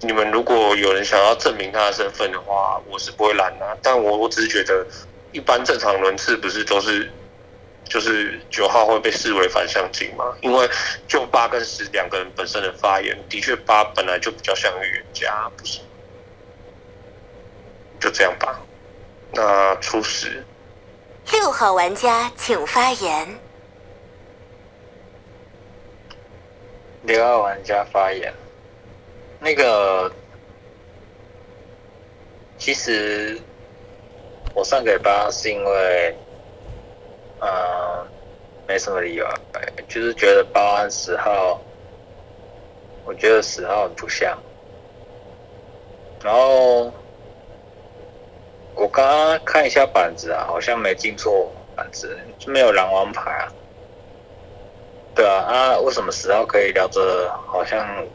[0.00, 4.86] 你们如果有人想要证明他的身份的话，我是不会拦的、但我我只是觉得，
[5.32, 7.10] 一般正常轮次不是都是
[7.84, 10.36] 就是九号会被视为反向镜嘛？
[10.42, 10.68] 因为
[11.08, 15.80] 就八跟十两个人本身的发言，的确八本来就比较像预言家，不是？
[18.06, 18.60] 就这样吧。
[19.32, 20.44] 那初始，
[21.32, 23.40] 六号玩家请发言。
[27.02, 28.32] 六号玩家发言，
[29.40, 30.12] 那个
[32.56, 33.40] 其实
[34.54, 36.16] 我上给八是因为，
[37.40, 38.06] 呃，
[38.68, 39.34] 没什么理由啊，
[39.88, 41.60] 就是觉得八和十号，
[43.04, 44.38] 我觉得十号很不像，
[46.22, 46.92] 然后
[48.76, 53.48] 我刚刚看一下板子啊，好像没进错板子，就没有狼王牌啊。
[55.14, 57.00] 对啊，啊，为什么十号可以聊着？
[57.46, 58.06] 好像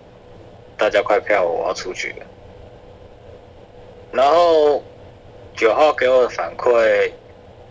[0.78, 2.26] 大家快票，我要出局了。
[4.12, 4.84] 然后
[5.56, 7.12] 九号给我的反馈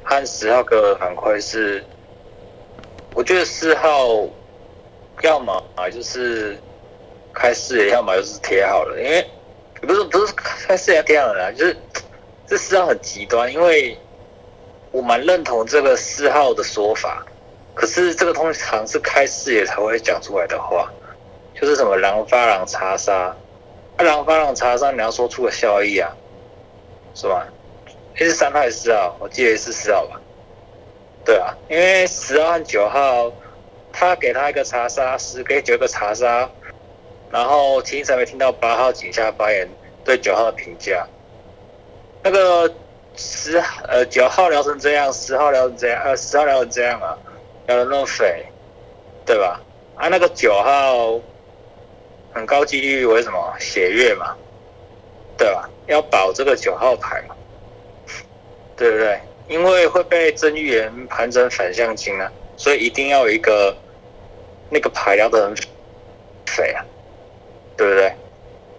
[0.03, 1.85] 和十号给我的反馈是，
[3.14, 4.26] 我觉得四号
[5.22, 6.59] 要么就是
[7.33, 9.24] 开视野，要么就是贴好了，因为
[9.81, 11.76] 不是不是开视野贴好了，就是
[12.50, 13.96] 这四号很极端，因为
[14.90, 17.24] 我蛮认同这个四号的说法，
[17.74, 20.90] 可是这个通常是开视野才会讲出来的话，
[21.54, 23.36] 就是什么狼发狼查杀，
[23.96, 26.10] 啊狼发狼查杀，你要说出个效益啊，
[27.14, 27.46] 是吧？
[28.16, 29.16] 诶是三号还是四号？
[29.20, 30.20] 我记得是四号吧。
[31.24, 33.32] 对啊，因为十号和九号，
[33.92, 36.50] 他给他一个查杀，十给九个查杀，
[37.30, 39.68] 然后其实才会听到八号井下发言
[40.04, 41.06] 对九号的评价。
[42.22, 42.72] 那个
[43.16, 43.56] 十
[43.88, 47.16] 呃九号聊成这样，十号聊成这样，呃十号聊成这样啊，
[47.66, 48.46] 聊得那么肥，
[49.24, 49.61] 对吧？
[49.96, 51.20] 啊那个九号
[52.33, 54.37] 很高几率为什么血月嘛，
[55.37, 55.68] 对吧？
[55.87, 57.35] 要保这个九号牌嘛，
[58.76, 59.20] 对不对？
[59.48, 63.76] 因为会被真预言盘成反向金啊，所以一定要有一个
[64.70, 65.54] 那个牌聊得很
[66.46, 66.85] 肥啊，
[67.76, 68.14] 对不对？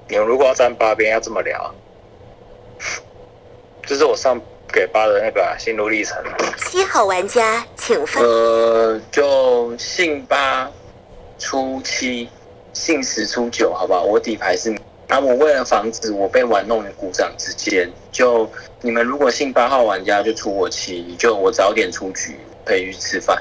[0.08, 1.76] 你们如果要站八边，要这么聊啊，
[3.84, 4.40] 这是我上
[4.72, 6.38] 给八的那个啊心路历程啊。
[6.58, 8.22] 七号玩家请发。
[8.22, 10.70] 呃，就信八
[11.38, 12.30] 出七，
[12.74, 14.04] 信十出九，好不好？
[14.04, 14.74] 我底牌是
[15.08, 18.50] 啊，我为了防止我被玩弄于股掌之间，就
[18.82, 23.38] 你们如果信八号玩家就出我七，就我早点出局可以去吃饭。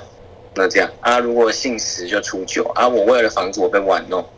[0.53, 4.29] 那这样啊，如果信十就出九啊，我为了防止我被玩弄，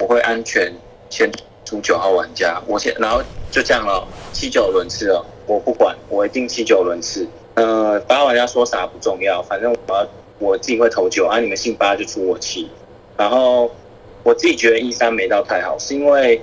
[0.00, 0.72] 我会安全
[1.08, 1.30] 先
[1.64, 7.26] 出九号玩家，我先然后就这样了，七九轮次了，我不管，我一定七九轮次。
[7.54, 12.70] 呃，八号玩家说啥不重要，反正我我自己会投九啊，你们信八就出我七，
[13.16, 13.70] 然后
[14.22, 16.42] 我自己觉得一三没到太好，是因为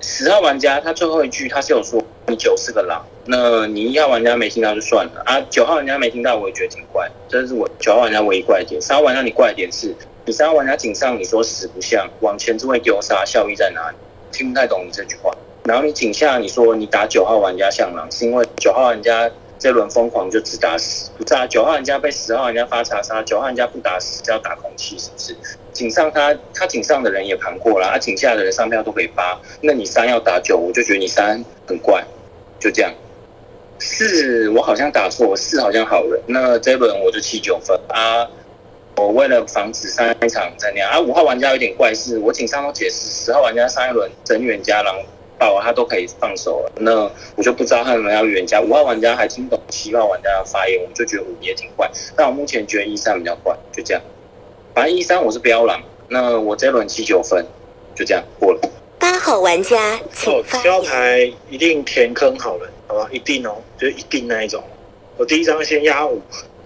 [0.00, 8.80] 十号玩家他最后一句他是有说你九是个狼，那你一号玩家没听到就算了啊，九号玩家没听到我也觉得挺怪，这是我九号玩家唯一怪点。
[8.80, 13.96] 三号玩家你怪点是，你三号玩家井上你说死不像，往前置位丢杀效益在哪里？
[14.32, 15.30] 听不太懂你这句话。
[15.64, 21.46] 然后你井下你说你打九号玩家像狼，是因为九号玩家这轮疯狂就只打十，不是啊？
[21.46, 25.36] 九号玩家被十号玩家发查杀，九号玩家不打十是要打空气，是不是？
[25.72, 32.04] 井上他他井上的人也盘过了，啊井下的人上票都可以发，那你三要打九，我就觉得你三很怪，
[32.58, 32.92] 就这样。
[33.78, 38.28] 四我好像打错，四好像好人，那这一轮我就七九分啊。
[38.96, 44.94] 我为了防止上一场再那样啊，五号玩家有点怪事，我请上都解释，十号玩家上一轮整远加狼
[45.38, 48.60] 爆啊，他都可以放手了，那我就不知道他们要远加。
[48.60, 54.02] 五号玩家还听懂七号玩家的发言，我们就觉得五也挺怪，但我目前觉得一三比较怪，就这样。
[54.74, 57.46] 反正一三我是标狼，那我这轮七九分，
[57.94, 58.60] 就这样过了。
[58.98, 60.90] 八号玩家请哦，发七号言。
[60.90, 63.08] 牌一定填坑好了，好吧？
[63.10, 64.62] 一定哦，就是一定那一种。
[65.16, 66.20] 我第一张先压五，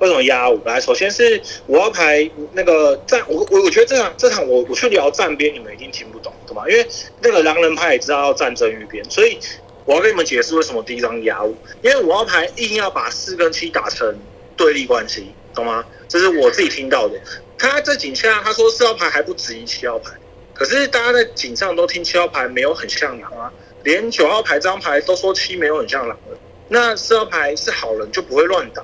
[0.04, 0.60] 为什么压五？
[0.66, 6.64] 来，首先是五号牌那个站，我我我觉得这场这场我我去聊站边，你们一定听不懂，懂吗？
[6.68, 6.86] 因为
[7.22, 9.38] 那个狼人派也知道要站真预边，所以
[9.86, 14.14] 我要跟你们解释为什么第一张压五，因为五号牌硬要把四跟七打成
[14.58, 15.82] 对立关系，懂吗？
[16.06, 17.18] 这是我自己听到的。
[17.56, 20.10] 他在井下他说四号牌还不止于七号牌，
[20.52, 23.50] 可是大家在井上都听七号牌没有很像狼啊，
[23.84, 26.38] 连九号牌这张牌都说七没有很像狼了。
[26.68, 28.82] 那四号牌是好人就不会乱打，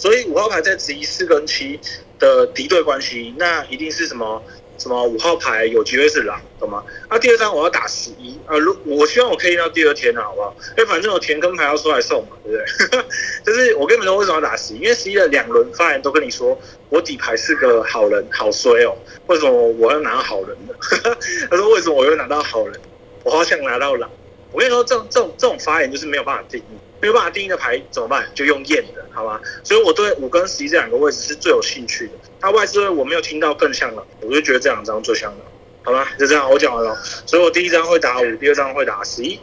[0.00, 1.78] 所以五号牌在质疑四跟七
[2.18, 4.42] 的敌对关系，那一定是什么
[4.78, 6.82] 什么五号牌有机会是狼，懂吗？
[7.10, 10.56] 那、第二张我要打十一，呃，如我希望我可以到第二天啊，好不好？
[10.78, 12.56] 因为反正我填坑牌要出来送嘛，对不
[12.96, 13.04] 对？
[13.44, 16.58] 就是我跟你们说为什么要打十一，因为十一的两轮发言都跟你说
[16.88, 20.74] 我底牌是个好人，好衰哦，为什么我要拿到好人呢？
[21.50, 22.74] 他说为什么我又拿到好人？
[23.22, 24.10] 我好想拿到狼。
[24.50, 28.28] 我跟你说，这种这种这种发言就是没有办法定义，没有办法定义的牌怎么办？
[28.34, 29.40] 就用验的，好吧？
[29.64, 32.12] 所以我对五跟十一这两个位置是最有兴趣的。
[32.40, 35.44] 那外置位我没有听到更像了，我就觉得这两张最像了，
[35.82, 36.12] 好吧？
[36.18, 36.96] 就这样，我讲完了。
[37.26, 39.38] 所以我第一张会打五，第二张会打十一，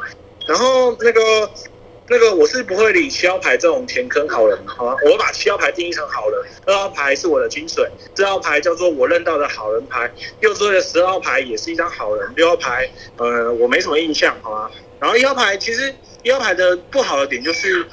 [0.47, 1.49] 然后那个
[2.09, 4.95] 那个我是不会理七号牌这种填坑好人，好吗？
[5.05, 14.71] 我把七号牌定义成好人，二号牌是我的精髓，四号牌叫做我认到的好人牌，右置位的十号牌也是一张好人，六号牌呃我没什么印象，好吗？
[14.99, 15.93] 然后一号牌其实
[16.23, 17.85] 一号牌的不好的点就是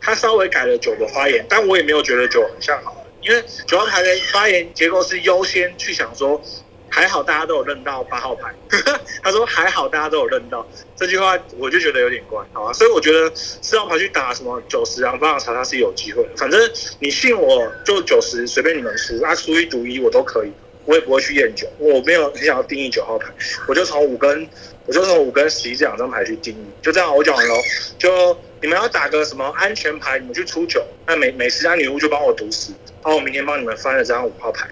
[0.00, 6.40] 他稍微改了九的发言，但我也没有觉得九很像好人，因为九号牌的发言结构是优先去想说
[6.88, 8.52] 还好大家都有认到八号牌。
[9.22, 10.66] 他说还好大家都有认到
[10.96, 12.72] 这句话，我就觉得有点怪，好吧？
[12.72, 16.26] 所以我觉得四号牌去打什么九十，然后巴掌查他是有机会。
[16.36, 16.58] 反正
[16.98, 20.52] 你信我就九十，随便你们输，啊，输一赌一我都可以，
[20.86, 23.28] 我也不会去验九，我没有很想要定义九号牌，
[23.68, 24.48] 我就从五跟
[24.90, 27.54] 我就从五跟十一这两张牌去定义，就这样我讲完喽。
[27.96, 34.66] 就你们要打个什么安全牌，你们去出九，那每每十张女巫就帮我赌死，然后我明天帮你们翻了张五号牌，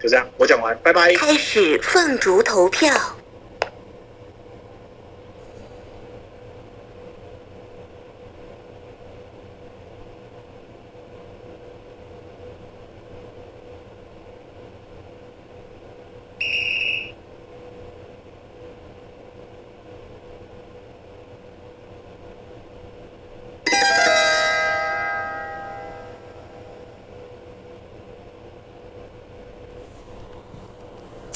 [0.00, 1.12] 就这样，我讲完，拜拜。
[1.14, 2.94] 开始凤竹投票。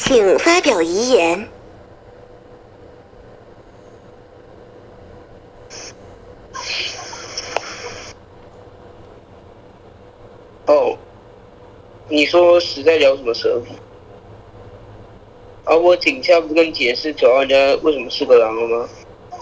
[0.00, 1.48] 请发表遗言。
[10.66, 10.94] 哦，
[12.10, 13.72] 你说实在聊什么蛇皮？
[15.64, 18.86] 啊，我警下不跟你解释九号人家为什么是个狼了吗？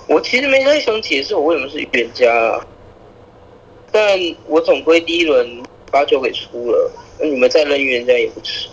[0.07, 2.65] 我其实没太想解释我为什么是预言家啊，
[3.91, 5.61] 但我总归第一轮
[5.91, 8.69] 把九给出了，那你们再扔预言家也不迟。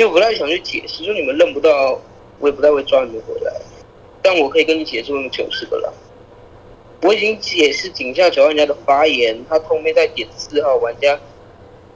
[0.00, 2.00] 就不太想去解释，就你们认不到，
[2.38, 3.52] 我也不太会抓你们回来。
[4.22, 5.92] 但我可以跟你解释为什么九是个狼。
[7.02, 11.20] 我已经解释井下九号玩家的发言，他后面在点四号玩家，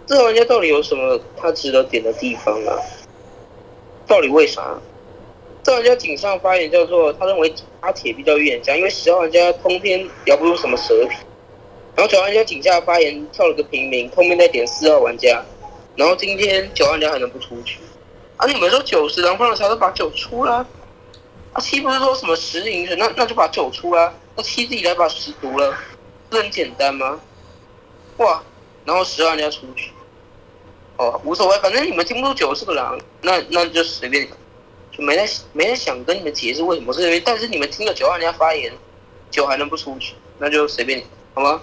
[0.07, 2.77] 四号玩家到底有什么他值得点的地方啊？
[4.07, 4.79] 到底为啥？
[5.65, 11.17] 四号玩家井上发言叫做他认为阿铁比较预言家，因为十号玩家通篇聊不出什么蛇皮。
[11.97, 15.43] 然后九号玩家井下发言跳了个平民，后面再点四号玩家。
[15.97, 17.79] 然后今天九万家还能不出去？
[18.37, 20.67] 啊，你们说九十狼方的桥都把九出了，
[21.53, 25.77] 啊七不是说什么十赢的，那那就把九出了，那七自己来把十读了，
[26.29, 27.21] 不很简单吗？
[28.17, 28.43] 哇，
[28.85, 29.91] 然后十万家出去，
[30.97, 34.29] 哦无所谓，反正你们听不出九是个狼，那那就随便，
[34.91, 38.73] 就没人没人想跟你们解释为什么是因为，但是你们听了九万家发言，
[39.31, 41.63] 九还能不出去，那就随便你，好吗？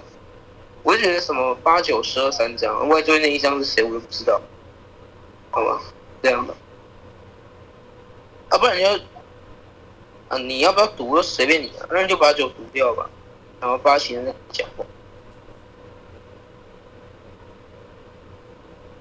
[0.83, 4.41] 我就觉得什么八九十二三张，外最那一张是谁，我都不知道，
[5.51, 5.79] 好吧，
[6.21, 6.53] 这样的，
[8.49, 8.93] 啊，不然你要，
[10.29, 13.09] 啊，你要不要读随便你，那你就把酒读掉吧，
[13.59, 14.85] 然后八七再讲话。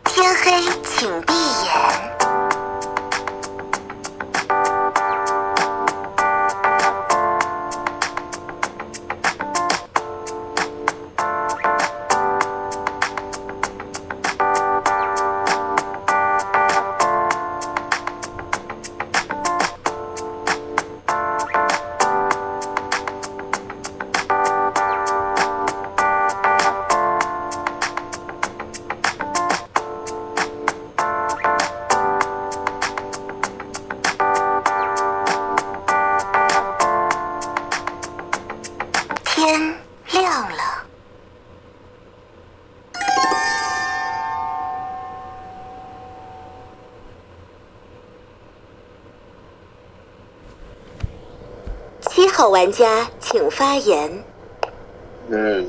[0.05, 2.50] 天黑，请闭眼。
[52.61, 54.23] 玩家请发言。
[55.31, 55.67] 嗯，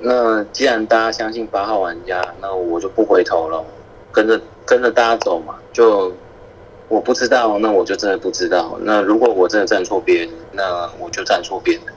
[0.00, 3.64] 那既然大家相信八号玩家，那我就不回头了，
[4.12, 5.56] 跟着跟着大家走嘛。
[5.72, 6.14] 就
[6.86, 8.78] 我不知道，那我就真的不知道。
[8.82, 11.92] 那如果我真的站错边，那我就站错边了。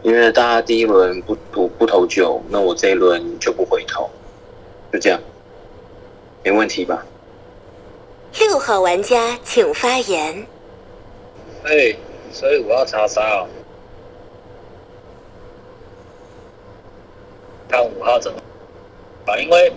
[0.00, 4.08] 因为大家第一轮不不不投九，那我这一轮就不回头，
[4.90, 5.20] 就这样，
[6.42, 7.04] 没问题吧？
[8.38, 10.46] 六号玩家请发言。
[11.68, 11.96] 哎，
[12.36, 13.48] 所以我要查杀哦。
[17.66, 18.38] 看五号怎么
[19.24, 19.38] 啊？
[19.38, 19.72] 因为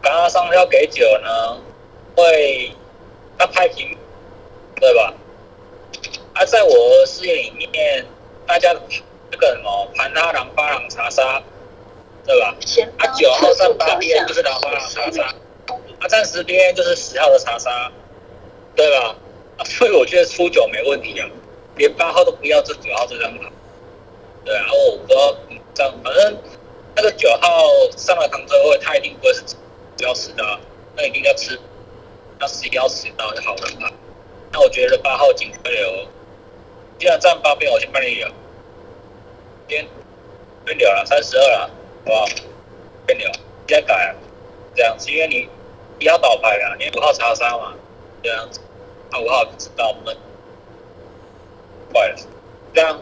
[0.00, 1.58] 刚刚上票给九呢，
[2.16, 2.72] 会
[3.36, 3.94] 他拍平，
[4.76, 5.12] 对吧？
[6.32, 6.72] 啊，在我
[7.06, 8.06] 视野里面，
[8.46, 8.74] 大家
[9.30, 11.42] 这个什么盘他狼八狼查杀，
[12.24, 12.56] 对吧？
[12.96, 15.22] 啊，九号上八边就是狼八狼查杀，
[16.00, 17.92] 啊，站十边就是十号的查杀，
[18.74, 19.14] 对吧？
[19.58, 21.28] 啊，所以我觉得出九没问题啊，
[21.78, 23.50] 连八号都不要这九号这张牌，
[24.44, 25.34] 对啊，然后我不知道
[25.72, 26.36] 这样，反正。
[27.00, 27.48] 那个九号
[27.96, 29.40] 上了扛车位，他一定不会是
[29.96, 30.42] 不要吃的，
[30.96, 31.56] 那一定要吃，
[32.40, 33.88] 那十一要吃到就好了嘛。
[34.50, 36.08] 那我觉得八号警徽流，
[36.98, 38.26] 既然站八边，我先帮你留，
[39.68, 39.86] 先
[40.66, 41.70] 先留了三十二了，
[42.04, 42.26] 好不好？
[43.06, 43.30] 先留，
[43.68, 44.16] 现在改，
[44.74, 45.48] 这样子，因为你
[46.00, 47.74] 你要倒牌啊，你五号查杀嘛，
[48.24, 48.58] 这样子，
[49.12, 50.16] 那五号知道闷，
[51.92, 52.16] 了，
[52.74, 53.00] 这样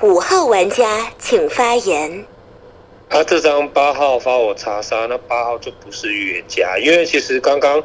[0.00, 2.24] 五号玩家请发言。
[3.10, 7.82] 他这张八号发我查杀，那八号就不是预言家，因为其实刚刚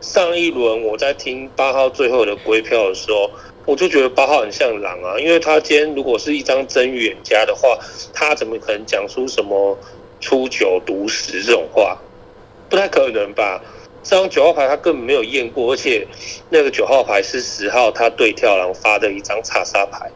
[0.00, 3.30] 上一轮我在听八号最后的归票的时候，
[3.66, 7.78] 我就觉得八号很像狼啊，因为他今天如果是一张真预言家的话，
[8.14, 9.76] 他怎么可能讲出什么
[10.20, 11.98] 初九毒十这种话？
[12.70, 13.62] 不太可能吧？
[14.02, 16.06] 这张九号牌他根本没有验过，而且
[16.50, 20.10] 那个九号牌是十号他对跳狼发的一张查杀牌。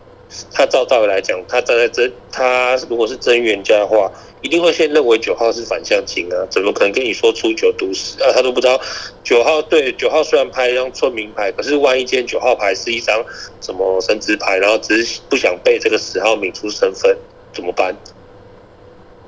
[0.53, 4.11] 他照道理来讲，他站在真，他如果是真预言家的话，
[4.43, 8.33] 一定会先认为九号是反向金啊，怎么可能跟你说出九毒十啊？
[8.35, 8.79] 他都不知道
[9.23, 13.25] 九号对九号虽然拍一张村民牌，可是万一今天九号牌是一张
[13.61, 17.17] 什么神职牌，然后只是不想被这个十号抿出身份，
[17.55, 17.97] 怎么办？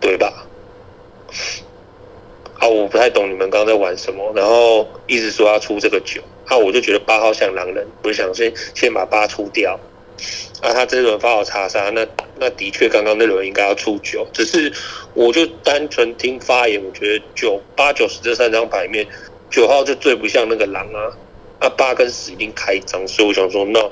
[0.00, 0.46] 对吧？
[2.58, 9.78] 啊，我不太懂你们刚刚在玩什么，然后一直说要出这个九，啊，我就觉得八号像狼人，我就想先先把八出掉。
[10.60, 12.04] 啊，他这轮发我查杀，那
[12.40, 14.72] 那的确刚刚那轮应该要出九，只是
[15.14, 19.06] 我就单纯听发言，我觉得九八九十这三张牌面，
[19.48, 21.14] 九号就最不像那个狼啊，
[21.60, 23.88] 啊八跟十一定开张，所以我想说，那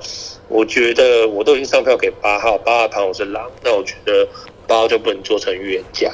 [0.48, 4.26] 我觉得我都已经上票给八号，八号盘我是狼，那我觉得
[4.66, 6.12] 八号就不能做成预言家。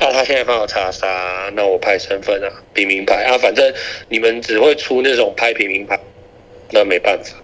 [0.00, 3.74] 那、他现在帮我查杀，那我派身份啊，平民牌啊，反正
[4.08, 5.98] 你们只会出那种拍平民牌，
[6.70, 7.34] 那没办法，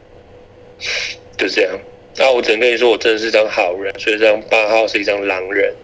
[1.36, 1.78] 就这样。
[2.16, 5.74] 那我只能跟你说，我真的是张好人，所以这张八号是一张狼人，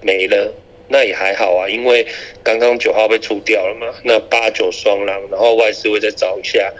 [0.00, 0.54] 没了，
[0.88, 2.06] 那也还好啊，因为
[2.42, 6.72] 刚刚九号被出掉了嘛，那八九双狼，然后外事会再找一下，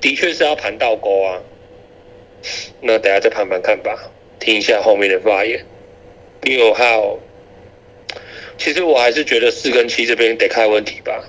[0.00, 1.40] 的确是要盘倒钩啊，
[2.80, 5.64] 那等下再盘盘看吧，听一下后面的发言。
[6.40, 7.18] 六号。
[8.58, 11.24] 其实我还是觉得四跟七这边得开问题吧，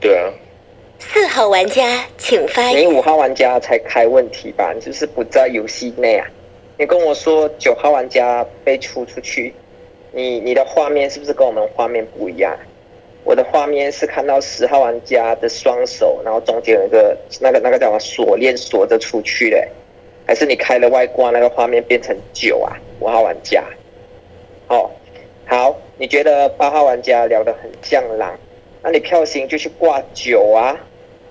[0.00, 0.30] 对啊。
[1.00, 2.82] 四号玩家请发言。
[2.82, 4.72] 你五号玩家才开问题吧？
[4.74, 6.26] 你是不是不在游戏内啊？
[6.76, 9.54] 你跟我说九号玩家被出出去，
[10.12, 12.56] 你你的画面是不是跟我们画面不一样？
[13.24, 19.68] 我的画面是看到十号玩家的双手，然后中间有一个那个那个叫什么锁链锁着出去的，
[20.26, 22.76] 还是你开了外挂那个画面变成九啊？
[23.00, 23.64] 五号玩家，
[24.68, 24.90] 哦。
[25.50, 28.38] 好，你觉得八号玩家聊得很像狼，
[28.82, 30.76] 那你票型就去挂九啊，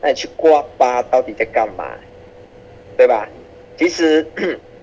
[0.02, 1.92] 那你去挂八到底在干嘛？
[2.98, 3.30] 对吧？
[3.78, 4.26] 其实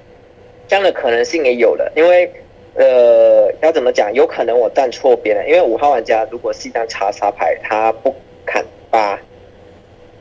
[0.69, 2.31] 这样的可能性也有了，因为
[2.75, 4.15] 呃，要怎么讲？
[4.15, 8.15] 有可能我站错边了，因为五号玩家如果是一张查杀牌，他不
[8.47, 9.19] 砍八，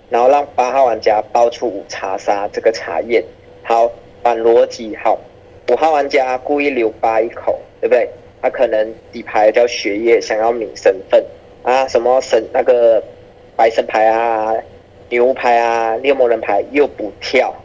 [0.09, 3.23] 然后让八号玩家爆出五查杀这个查验，
[3.61, 3.91] 好，
[4.23, 5.19] 反逻辑好，
[5.69, 8.09] 五号玩家故意留八一口，对不对？
[8.43, 11.23] 他可能底牌叫学业，想要抿身份
[11.63, 13.01] 啊，什么神那个
[13.55, 14.53] 白神牌啊、
[15.07, 17.55] 牛牌啊、猎魔人牌又不跳，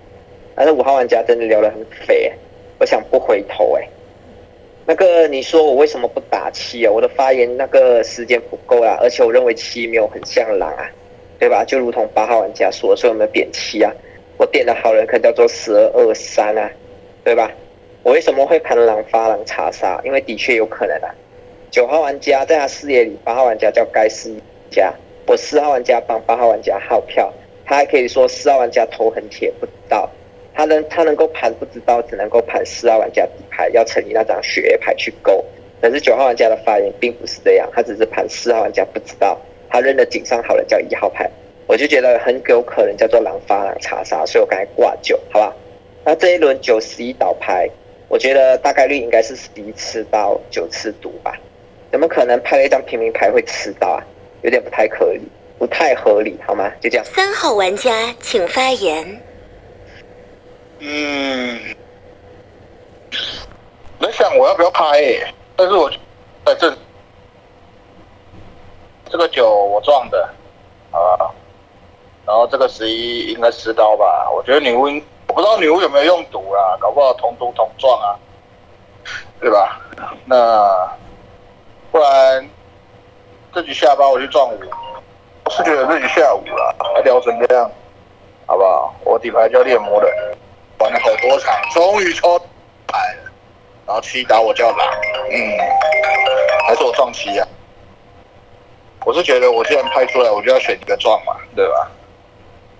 [0.54, 2.32] 但是五号玩家真的聊得很肥，
[2.78, 3.88] 我想不回头哎。
[4.86, 6.92] 那个你说我为什么不打七啊？
[6.92, 10.88] 我的发言那个时间不够啊，而且我认为七没有很像狼啊，
[11.40, 11.64] 对吧？
[11.66, 13.92] 就如同八号玩家说，所以我们点七啊，
[14.36, 16.70] 我点的好人可叫做十二二三啊，
[17.24, 17.50] 对吧？
[18.08, 20.00] 我为什么会盘狼发狼查杀？
[20.02, 21.14] 因为的确有可能啊。
[21.70, 24.34] 九号玩家在他视野里，八号玩家叫该死
[24.70, 24.90] 家。
[25.26, 27.30] 我四号玩家帮八号玩家号票，
[27.66, 30.10] 他还可以说四号玩家头很铁，不知道。
[30.54, 35.44] 他能他能够盘不知道，只能够盘四号玩家底牌，要乘以那张血液牌去勾。
[35.78, 39.38] 但是九号玩家的发言并不是这样，他只是盘四号玩家不知道，
[39.68, 41.30] 他认的井上好人叫一号牌，
[41.66, 45.54] 我就觉得很有可能叫做狼发狼查杀，所以我刚才挂九，好吧？
[46.06, 47.68] 那这一轮九十一倒牌。
[48.08, 51.38] 我觉得大概率应该是十一吃到九次毒吧，
[51.92, 54.02] 怎么可能拍了一张平民牌会吃到啊？
[54.42, 55.20] 有点不太合理，
[55.58, 56.70] 不太合理，好吗？
[56.80, 57.04] 就这样。
[57.04, 59.20] 三号玩家请发言。
[60.78, 61.60] 嗯，
[64.00, 65.02] 在想我要不要拍，
[65.54, 65.90] 但是我
[66.46, 66.74] 在这
[69.10, 70.22] 这个九我撞的
[70.92, 71.28] 啊，
[72.24, 74.30] 然后这个十一应该吃刀吧？
[74.34, 75.02] 我觉得女巫。
[75.28, 78.18] 我不知道女巫有没有用毒啊，搞不好同毒同撞啊，
[79.40, 79.80] 对吧？
[80.24, 80.88] 那
[81.92, 82.48] 不然
[83.52, 84.58] 自己下八我去撞五，
[85.44, 87.70] 我是觉得自己下五了，还聊成这样，
[88.46, 88.94] 好不好？
[89.04, 90.10] 我底牌叫猎魔人，
[90.78, 92.38] 玩了好多场，终于抽
[92.86, 93.30] 牌了，
[93.86, 94.78] 然后七打我叫狼，
[95.30, 95.58] 嗯，
[96.66, 97.46] 还是我撞七呀？
[99.04, 101.90] 我是觉得我既然拍出来，我就要选一个撞嘛，对吧？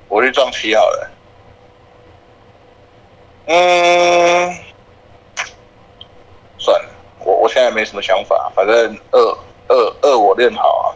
[0.09, 1.11] 我去撞七好了。
[3.51, 4.55] 嗯，
[6.59, 6.89] 算了，
[7.25, 9.39] 我我现在没什么想法，反正二
[9.69, 10.93] 二二我练好啊，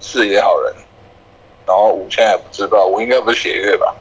[0.00, 0.74] 四也好人。
[1.64, 3.94] 然后五现在也不知道，五应该不是血月吧？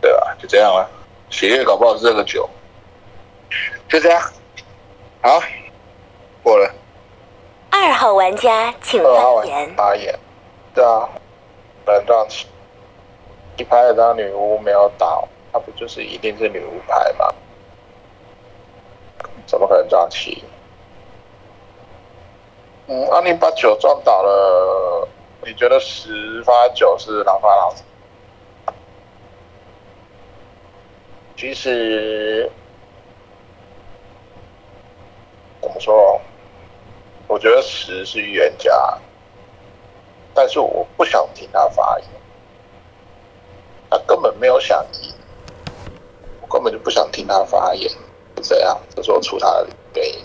[0.00, 0.36] 对吧？
[0.40, 0.90] 就这样了，
[1.30, 2.50] 血月搞不好是这个九，
[3.88, 4.20] 就这样。
[5.22, 5.40] 好，
[6.42, 6.74] 过了。
[7.70, 9.74] 二号玩家请发言。
[9.76, 10.18] 发言。
[10.74, 11.08] 对啊，
[11.84, 12.46] 本让起，
[13.56, 17.34] 一拍的张女巫没有倒，他不就是一定是女巫牌吗？
[19.46, 20.44] 怎么可能撞七？
[22.86, 25.08] 嗯，阿宁把九撞倒了，
[25.44, 27.74] 你觉得十发九是狼发狼？
[31.36, 32.50] 其实
[35.60, 36.20] 怎么说？
[37.28, 38.98] 我觉得十是预言家，
[40.34, 42.08] 但是我不想听他发言，
[43.88, 45.14] 他根本没有想赢，
[46.50, 47.90] 根本就不想听他发言，
[48.42, 50.24] 这样，就说出他的原因。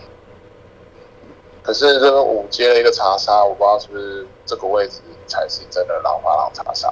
[1.62, 6.92] 可是这个五接了一个查杀，我不知道是不是这个位置才是真的狼发狼查杀。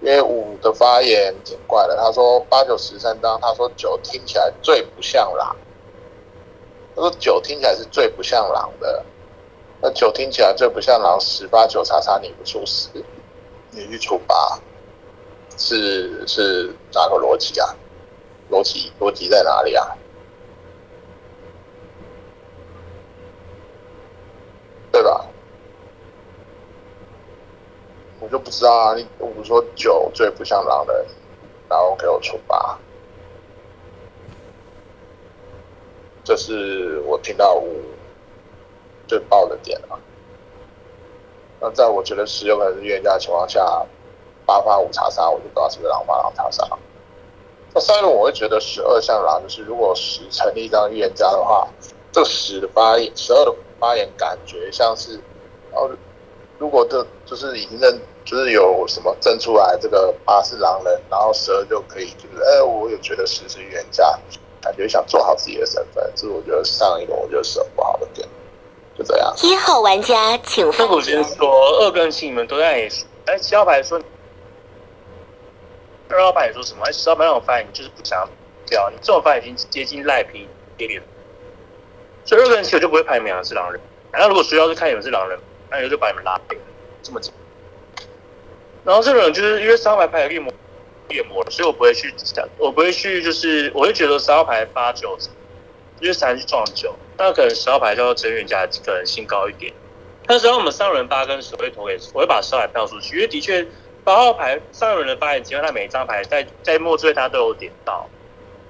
[0.00, 5.56] 因为五的发言挺怪的，他说八九十三张，他说九听起来最不像狼，
[6.94, 9.04] 他说九听起来是最不像狼的，
[9.80, 12.88] 那九听起来最不像狼，十八九叉叉你不出十，
[13.72, 14.60] 你去出八，
[15.56, 17.74] 是是哪个逻辑啊？
[18.50, 19.96] 逻辑逻辑在哪里啊？
[24.90, 25.26] 对吧？
[28.20, 31.06] 我就不知道啊，你我说九最不像狼人，
[31.68, 32.76] 然后给我出八，
[36.24, 37.80] 这是我听到五
[39.06, 39.94] 最爆的点啊。
[41.60, 43.86] 那在我觉得十有可能是预言家的情况下，
[44.44, 46.66] 八发五查杀，我就不知道是不是狼发狼查杀。
[47.74, 51.68] 那三轮我会觉得十二像狼，就是如果十成立一张预言家的话，
[52.10, 55.20] 这个十的发言，十二的发言感觉像是，
[55.70, 55.90] 然后
[56.58, 64.18] 如果这就是已经认，就是有什么证出来，这个八是狼人，然后十二就可以，就是哎，我也觉得十是预言家，
[64.60, 68.26] 感觉想做好自己的身份，这是我觉得上一轮我觉得是很不好的点，
[68.96, 69.32] 就这样。
[69.42, 71.22] 一号玩家请发那我先。
[71.22, 71.48] 说，
[71.80, 72.88] 二跟七你们都在
[73.26, 74.00] 哎，七号牌说，
[76.10, 76.84] 二号牌说什么？
[76.86, 78.28] 哎，十号牌那种发言你就是不想要
[78.66, 81.02] 掉，你这种发言已经接近赖皮跌脸，
[82.24, 83.80] 所以二跟七我就不会排你们两个是狼人。
[84.10, 85.38] 然后如果需要是看你们是狼人，
[85.70, 86.56] 那我就把你们拉黑，
[87.02, 88.06] 这么简单。
[88.84, 90.52] 然后这种就是因为三号牌牌有猎魔，
[91.08, 95.18] 猎魔，所以我不会去想，我不会去就是我会觉得三号牌八九，
[96.00, 99.72] 因为三去撞九，那可能十号牌叫做真预言家可能性高一点。
[100.26, 103.66] 但是当我们三轮八跟十会投给，我会把十号牌票出去，因为的确
[104.08, 108.08] 八号牌上一轮的发言机会，他每一张牌在在末追他都有点到，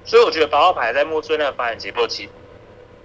[0.05, 2.29] 所以我觉得八号牌在末追那个发言结构其实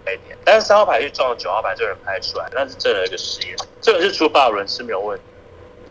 [0.02, 5.24] 一点，但是三号牌去撞九号牌这个人拍出来，那是真的一个实验，这个是出八轮是没有问题。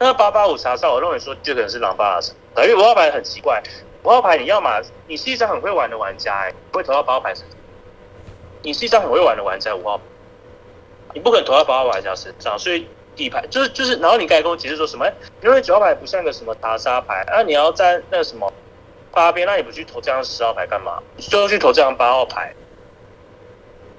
[0.01, 2.18] 那八八五查杀，我认为说就可能是狼八
[2.57, 3.62] 的因为五号牌很奇怪，
[4.03, 7.57] 五号牌你要么你是一张很会玩的玩家、欸，不会投到八号牌身上，
[8.62, 10.01] 你是一张很会玩的玩家五号。
[11.14, 12.88] 你不可能投到八号玩家身上，所以
[13.22, 15.06] 底牌就是就是，然后你刚才跟我解释说什么？
[15.42, 18.52] 因为九号牌不像个什么打杀牌，啊，你要在那什么
[19.10, 21.02] 八边，那你不去投这张十号牌干嘛？
[21.16, 22.54] 你最后去投这张八号牌。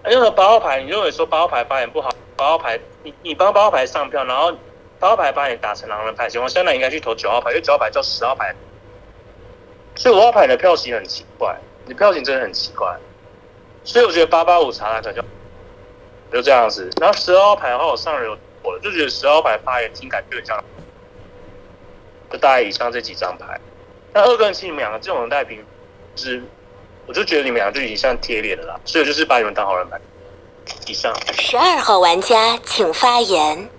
[0.04, 4.52] 啊因为八号牌，你认为说八号牌发言不好，八号牌你你帮八号牌上票，然后
[5.00, 8.54] 八号牌把你打成狼人牌情况下，那应该去投九号牌，因为九号牌叫十号牌，
[9.96, 12.98] 所以五号牌的票型很奇怪，你票型真的很奇怪，
[13.86, 15.22] 所以我觉得八八五查拉可能就
[16.34, 16.90] 就这样子。
[17.00, 20.64] 然后十二号牌的话，我上人有我就觉得十二号牌发言听感就很像，
[22.32, 23.60] 就大概以上这几张牌。
[24.14, 25.64] 那二跟七你们两个这种带平，
[26.16, 26.44] 就是
[27.06, 30.00] 我就觉得你们俩就已经像贴脸了啦，所以就是把你们当好人牌。
[30.88, 31.14] 以上。
[31.34, 33.70] 十二号玩家请发言。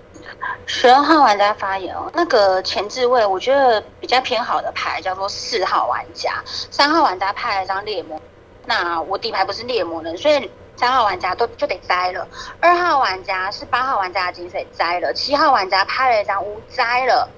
[0.67, 8.19] 十二号玩家发言哦，那个前置位我觉得比较偏好的牌叫做四号玩家，三号玩家派了一张猎魔，
[8.65, 12.27] 那我底牌不是猎魔人，所以三号玩家都就得摘了。
[12.59, 17.29] 二号玩家是八号玩家的金水摘了，七号玩家拍了一张乌摘了，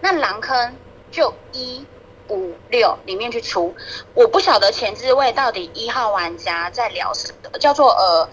[0.00, 0.76] 那狼坑
[1.10, 1.86] 就一
[2.28, 3.74] 五六里面去出，
[4.14, 8.28] 我不晓得前置位到底一号玩家在聊什么，叫做呃。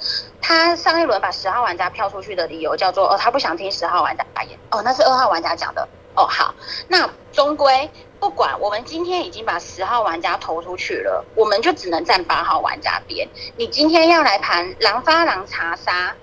[0.48, 4.60] 他上一轮把十号玩家票出去的理由叫做，哦，他不想听十号玩家发言。
[4.70, 5.88] 哦，那是二号玩家讲的。
[6.14, 6.54] 哦，好，
[6.88, 7.90] 那终归
[8.26, 13.30] 不管，我们今天已经把十号玩家投出去了，我们就只能站八号玩家边。
[13.56, 16.16] 你今天要来盘狼发狼查杀，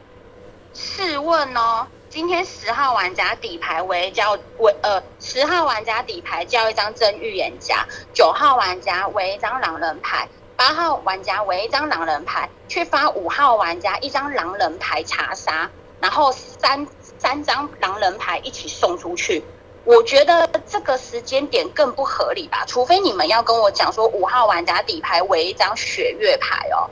[0.75, 10.29] 试问哦，今天十号玩家底牌为叫为呃，十号玩家底牌叫一张真预言家，九号玩家为一张狼人牌。
[10.57, 16.85] 八号玩家为一张狼人牌，去发五号玩家一张狼人牌查杀，然后三
[17.19, 19.45] 三张狼人牌一起送出去。
[19.85, 22.65] 我觉得这个时间点更不合理吧？
[22.67, 26.89] 除非你们要跟我讲说五号玩家底牌为一张雪月牌哦，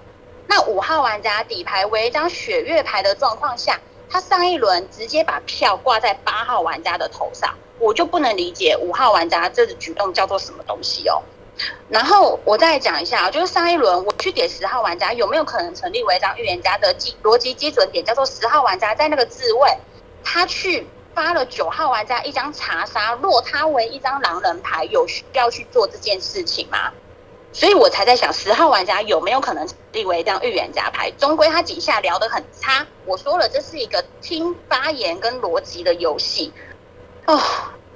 [0.48, 3.78] 那五号玩家底牌为一张雪月牌的状况下，
[4.08, 11.22] 他上一轮直接把票挂在八号玩家的头上，我就不能理解五号玩家这个举动叫做什么东西哦。
[11.88, 19.78] 然后我再讲一下，就是上一轮我去点十号玩家，有没有可能成立为一张预言家的基逻辑基准点，叫做十号玩家在那个自位，
[20.24, 20.88] 他去
[21.20, 26.90] 发了九号玩家一张查杀，若他为一张狼人牌，有需要去做这件事情吗？
[27.52, 31.10] 所以我才在想，十号玩家有没有可能立为一张预言家牌？
[31.18, 36.54] 终归他几下聊得很差，我说了，这是一个听发言跟逻辑的游戏，
[37.26, 37.38] 哦，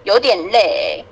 [0.02, 1.02] 有点累。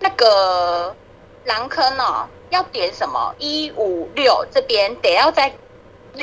[0.00, 0.96] 那个。
[1.44, 3.34] 狼坑哦，要点什么？
[3.38, 5.50] 一五六这边得要在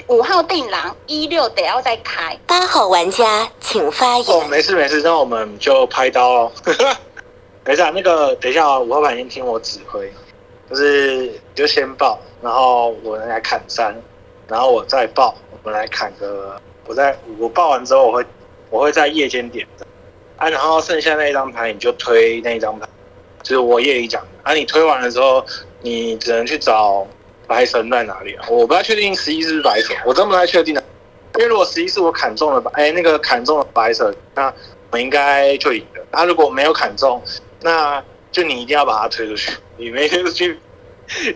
[0.07, 2.37] 五号定狼，一六得要再开。
[2.45, 4.25] 八号玩家请发言。
[4.27, 6.51] 哦，没事没事，那我们就拍刀喽。
[7.63, 10.11] 等一下，那个等一下，五号牌先听我指挥，
[10.69, 13.95] 就是你就先报，然后我来砍三，
[14.47, 18.25] 然后我再报，我们来砍个，我在我报完之后，我会
[18.69, 19.85] 我会在夜间点的
[20.37, 22.87] 啊，然后剩下那一张牌你就推那一张牌。
[23.43, 25.45] 就是我夜里讲，啊，你推完了之后，
[25.81, 27.07] 你只能去找
[27.47, 28.45] 白神在哪里啊？
[28.49, 30.83] 我不太确定十一是白神，我真不太确定的。
[31.35, 34.53] 因为如果十一是我砍中了白，哎，那个砍中了白神，那
[34.91, 36.03] 我应该就赢了。
[36.11, 37.21] 他如果没有砍中，
[37.61, 40.59] 那就你一定要把他推出去，你没推出去，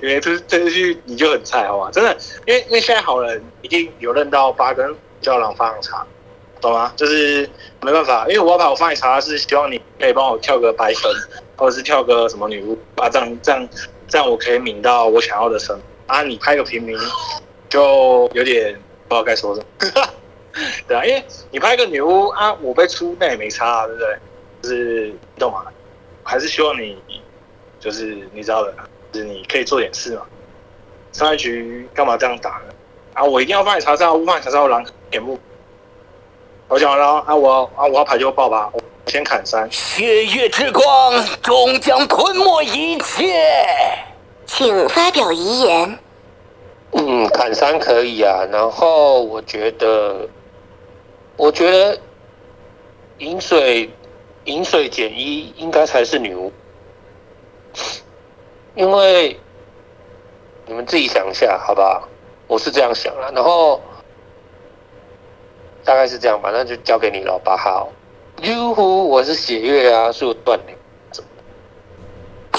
[0.01, 1.89] 你没推推出去，你就很菜，好吧？
[1.91, 6.07] 真的，因为因为现在好人一定有认到八根胶囊发长茶，
[6.59, 6.91] 懂吗？
[6.95, 7.49] 就是
[7.81, 11.09] 没办法，因为我要把我放你茶是希望你可以帮我跳个白神。
[11.57, 13.69] 或者是跳个什么女巫啊，这样这样
[14.07, 15.79] 这样我可以抿到我想要的神
[16.11, 16.23] 啊。
[16.23, 16.97] 你拍个平民
[17.69, 18.73] 就有点
[19.07, 20.09] 不知道该说什么，
[20.87, 24.17] 对啊，因为你拍个女巫啊，我被出那也没差，对不对？
[24.61, 25.65] 就是你懂吗？
[26.23, 27.01] 还是希望你
[27.79, 28.73] 就是你知道的，
[29.11, 30.21] 就是你可以做点事嘛。
[31.13, 32.73] 上一局干嘛这样打呢？
[33.13, 35.39] 啊，我一定要帮你查查，我帮你查查我狼点目。
[36.67, 38.69] 我讲完了啊，我啊我要牌就爆吧。
[38.71, 43.35] 我先砍三，血月之光终将吞没一切，
[44.53, 45.97] 请发表遗言。
[46.91, 48.45] 嗯，砍三可以啊。
[48.51, 50.27] 然后我觉得，
[51.37, 51.97] 我觉得
[53.19, 53.89] 饮水
[54.43, 56.51] 饮水减一应该才是女巫，
[58.75, 59.39] 因为
[60.65, 62.07] 你们自己想一下，好不好？
[62.47, 63.31] 我是这样想啊。
[63.33, 63.79] 然后
[65.85, 67.87] 大概是这样吧，那就交给你了，八号。
[68.41, 69.07] 哟呼！
[69.07, 70.73] 我是血月啊，是我断的。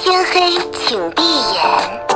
[0.03, 2.12] 天黑，请闭眼。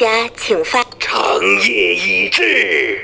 [0.00, 0.82] 家，请发。
[0.98, 1.38] 长
[1.68, 2.98] 夜已至，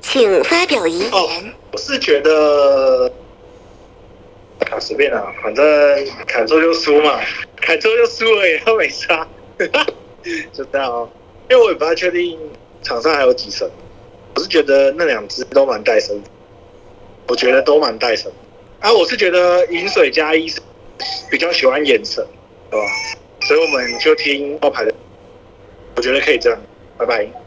[0.00, 1.10] 请发表遗言。
[1.12, 3.12] 我是觉得，
[4.70, 5.64] 啊，随便啦，反正
[6.26, 7.20] 砍错就输嘛，
[7.60, 9.28] 砍错就输了，也没差，
[10.54, 11.10] 就这样哦。
[11.50, 12.38] 因为我也不太确定
[12.82, 13.70] 场上还有几神，
[14.34, 16.18] 我是觉得那两只都蛮带神，
[17.28, 18.32] 我觉得都蛮带神。
[18.80, 20.58] 啊，我是觉得饮水加一是
[21.30, 22.26] 比较喜欢眼神。
[22.70, 22.86] 对吧？
[23.50, 24.94] 所以我们就听后排的，
[25.96, 26.58] 我觉得可以这样。
[26.96, 27.39] 拜拜。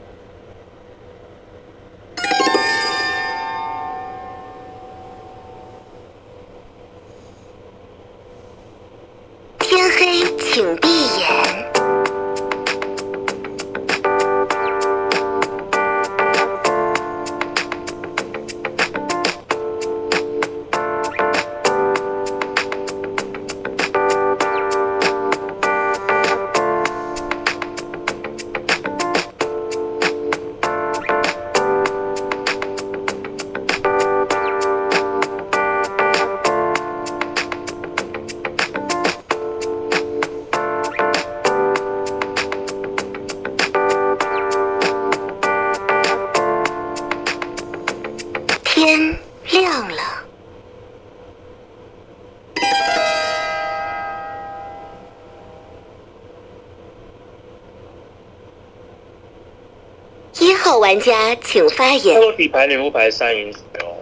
[61.53, 62.19] 请发言。
[62.19, 64.01] 那我底牌女巫牌三赢哦，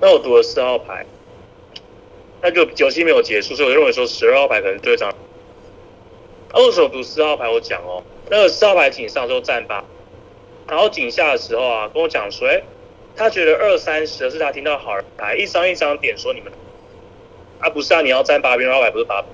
[0.00, 1.04] 那我读了四号牌，
[2.40, 5.12] 那就游戏没有结束，所以我认为说十二号牌可能对上。
[6.52, 9.84] 二手读四号牌，我讲哦，那个四号牌井上就站八，
[10.68, 12.62] 然后井下的时候啊，跟我讲说，哎，
[13.16, 16.52] 他觉得二三十是他听到好人牌，一张一张点说你们，
[17.58, 19.24] 啊不是啊，你要站八边，二号牌不是八，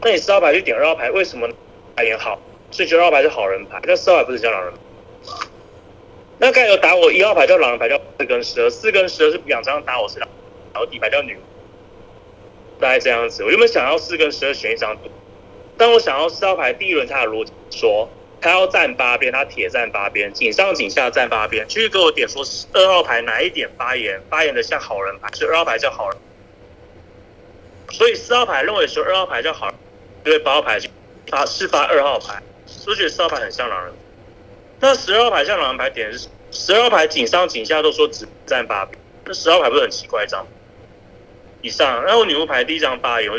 [0.00, 1.46] 那你四号牌去点二号牌，为什么
[1.94, 2.40] 牌也好？
[2.70, 4.72] 所以觉得二号牌是好人牌，那四号牌不是叫狼人？
[6.50, 10.28] 那刚才有打我一号牌叫狼人牌，叫四跟十二，四跟十二是两张打我是狼，
[10.72, 11.38] 然后底牌叫女，
[12.80, 13.44] 大概这样子。
[13.44, 14.96] 我原本想要四跟十二选一张，
[15.78, 22.42] 但我想要四号牌第一轮他的逻辑说他要站八边，他铁站八边，井上井下站八边，继续给我点说
[22.72, 26.18] 二号牌哪一点发言，发言的像好人牌，是二号牌叫好人，
[27.92, 29.74] 所以四号牌认为说二号牌叫好人，
[30.24, 30.80] 因为八号牌
[31.28, 32.42] 发是发二号牌。
[32.66, 33.94] 所以觉得四号牌很像狼人，
[34.80, 40.46] 那十二号牌像狼人牌点是十二号牌井上井下都说只占八边，那十号牌不是很奇怪一张？
[41.62, 43.30] 以上，然后女巫牌第一张发言，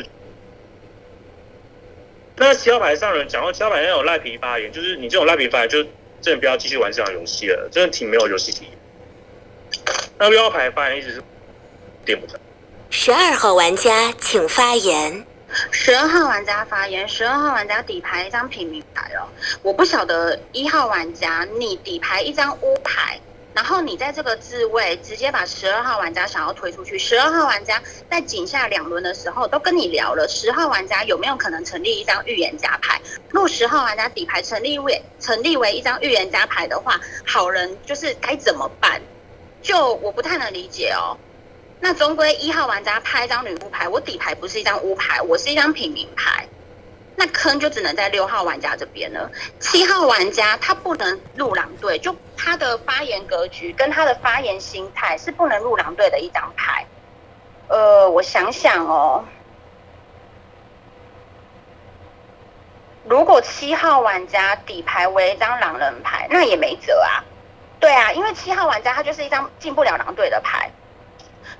[2.37, 5.83] 那七号牌上人讲到七号牌要有赖皮发言，就是你这种赖皮发言，就
[6.21, 8.71] 真的不要继续玩这场游戏了，真的挺没有游戏体验。
[10.19, 11.23] 那六号牌发言一直是
[12.05, 12.39] 点不上。
[12.91, 15.25] 十二号玩家请发言。
[15.71, 19.27] 十二号玩家发言，十二号玩家底牌一张平民牌哦，
[19.61, 23.19] 我不晓得一号玩家你底牌一张乌牌，
[23.53, 33.01] 然后你在这个自位直接把十二号玩家想要推出去，十二号玩家在井下两轮的时候都跟你聊了，十号玩家有没有可能成立一张预言家牌？
[33.29, 39.01] 若十号玩家底牌成立为成立为一张预言家牌的话，好人就是该怎么办？
[39.61, 41.17] 就我不太能理解哦。
[41.83, 46.47] 那终归一号玩家拍一张女巫牌，我底牌不是一张巫牌，我是一张平民牌，
[47.15, 49.31] 那坑就只能在六号玩家这边了。
[49.59, 56.85] 七号玩家他不能入狼队，就他的发言格局跟他的发言心态是不能入狼队的一张牌。
[57.67, 59.25] 呃，我想想哦，
[63.05, 67.25] 如果七号玩家底牌为一张狼人牌，那也没辙啊。
[67.79, 70.71] 对啊，因为七号玩家他就是一张进不了狼队的牌。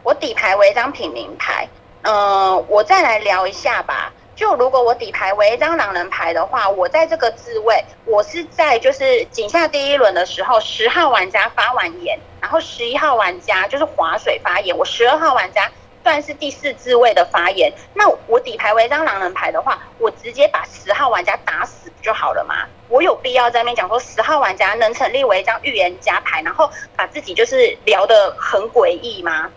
[0.03, 1.67] 我底牌为一张平民牌，
[2.01, 4.11] 嗯，我再来聊一下吧。
[4.35, 15.69] 就如果我底牌为一张狼人牌的话，我在这个自位，我是在就是井下第一轮的时候，十号玩家发完言，然后十一号玩家就是划水发言，我十二号玩家
[16.01, 17.71] 算是第四自位的发言。
[17.93, 22.65] 那我底牌为一张狼人牌的话，我直接把十号玩家打死不就好了吗？
[22.87, 29.51] 我有必要在那边讲说十号玩家能成立为一张预言家牌，然后把自己就是聊得很诡异吗？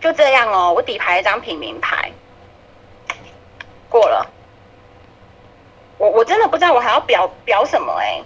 [0.00, 2.12] 就这样哦，我底牌一张平民牌，
[3.88, 4.26] 过了。
[5.98, 8.22] 我我真的不知道我还要表表什么哎，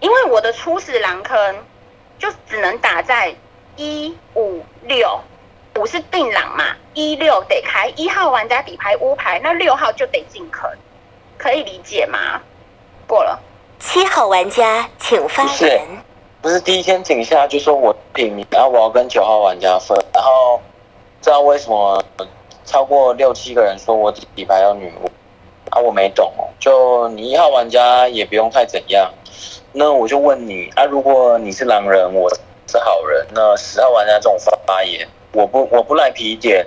[0.00, 1.64] 因为我的初始狼坑
[2.18, 3.34] 就只能打在
[3.76, 5.20] 一五六，
[5.76, 10.70] 五是定狼嘛，一六得开一号玩家底牌乌牌，那六号就得进坑，
[11.36, 12.40] 可以理解吗？
[13.06, 13.38] 过了。
[13.78, 15.86] 七号玩家请发言。
[16.44, 20.60] 不是第一天井下就说我顶你，然后我要跟九号玩家分，然后
[21.22, 22.04] 知道为什么
[22.66, 25.10] 超过六七个人说我底牌要女巫
[25.70, 25.80] 啊？
[25.80, 26.44] 我没懂哦。
[26.60, 29.10] 就你一号玩家也不用太怎样，
[29.72, 32.28] 那我就问你啊，如果你是狼人，我
[32.66, 34.36] 是好人，那十号玩家这种
[34.66, 36.66] 发言，我不我不赖皮一点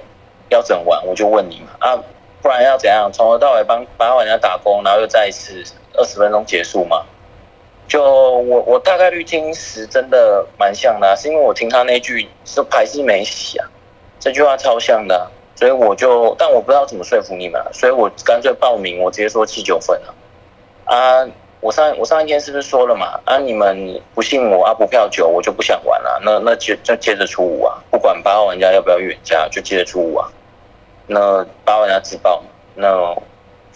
[0.49, 2.03] 要整完，我就问你嘛啊，
[2.41, 3.11] 不然要怎样？
[3.13, 5.63] 从头到尾帮八号玩家打工，然后又再一次
[5.93, 7.05] 二十分钟结束嘛？
[7.87, 13.65] 就我我大概率听十真的蛮像的，是因为我听他那句是牌是没洗啊，
[14.19, 20.13] 这句话超像的，所以我就但我不知道怎么说服你们，所以我干脆报名，我直接说七九分了。
[20.83, 21.25] 啊，
[21.61, 23.19] 我上我上一天是不是说了嘛？
[23.23, 26.19] 啊，你们不信我啊，不票九，我就不想玩了。
[26.23, 30.27] 那那接就接着出五啊，不管八号玩家要不要远加，就接着出五啊。
[31.07, 32.43] 那八号玩家自爆，
[32.75, 33.15] 那。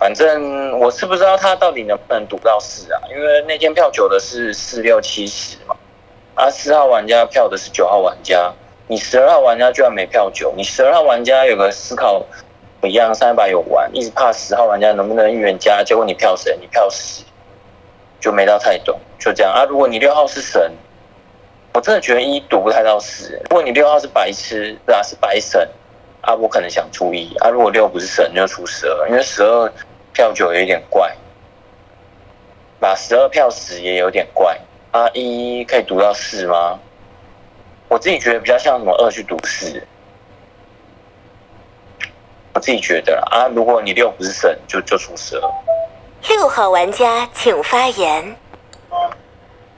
[0.02, 5.76] 反正我是不知道他到底能不能赌到四啊，因为那天票九的是四六七十嘛，
[6.34, 8.52] 啊四号玩家票的是九号玩家，
[8.88, 12.26] 你十二号玩家居然没票九，你十二号玩家有个思考
[12.82, 17.24] 一样三把有玩，一直怕十号玩家能不能预言家，结果你票神，你票十，
[18.20, 19.66] 就没到太懂，就这样啊。
[19.66, 20.72] 如果你六号是神，
[21.76, 25.70] 我真的觉得一赌不太到十，如果你六号是白痴，对啊是白神，
[26.22, 29.72] 啊我可能想出一啊，如果六不是神就出十二，因为十二。
[30.14, 31.16] 票九有点怪，
[32.80, 34.59] 把十二票十也有点怪。
[34.91, 36.80] 啊，一可以读到四吗？
[37.88, 39.86] 我自己觉得比较像什么二去读四，
[42.53, 45.51] 我自己觉得啊，如果你六不是神，就就出十二。
[46.30, 48.36] 六号玩家请发言。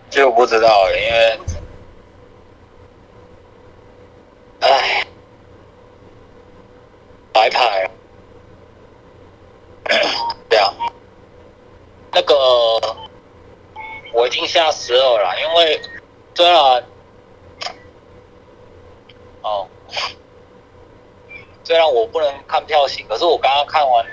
[0.09, 1.39] 就不知道，因为，
[4.59, 5.05] 唉，
[7.31, 7.89] 白牌，
[10.49, 10.71] 对啊，
[12.11, 12.35] 那个
[14.13, 15.81] 我已经下十二了，因为
[16.35, 16.83] 虽然，
[19.41, 19.67] 哦，
[21.63, 24.05] 虽然我不能看票型，可是我刚刚看完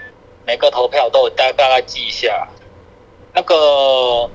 [0.47, 2.49] 每个投票都有大大概记一下，
[3.35, 4.31] 那个。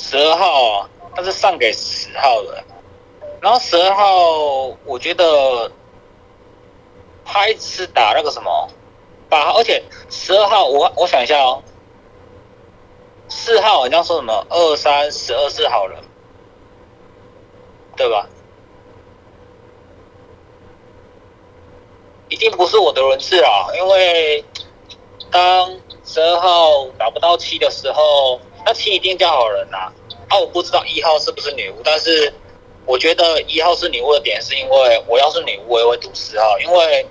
[0.00, 2.62] 十二号，他是上给十号的，
[3.40, 5.68] 然后十二号我觉得
[7.24, 8.70] 他一直是打那个什么
[9.28, 11.60] 八号，而且十二号我我想一下哦，
[13.28, 15.98] 四号好像说什么二三十二是好人，
[17.96, 18.28] 对吧？
[22.28, 24.44] 一定不是我的轮次啊，因为
[25.30, 28.40] 当十二号打不到七的时候。
[28.66, 29.90] 那七一定叫好人呐，
[30.28, 32.30] 啊，我不知道一号是不是女巫，但是
[32.84, 37.06] 我觉得一号是女巫的点，是因为我要是女巫，我也会赌四号，因为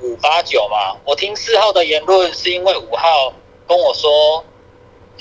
[0.00, 0.96] 五八九嘛。
[1.04, 3.34] 我听四号的言论，是因为五号
[3.68, 4.42] 跟我说，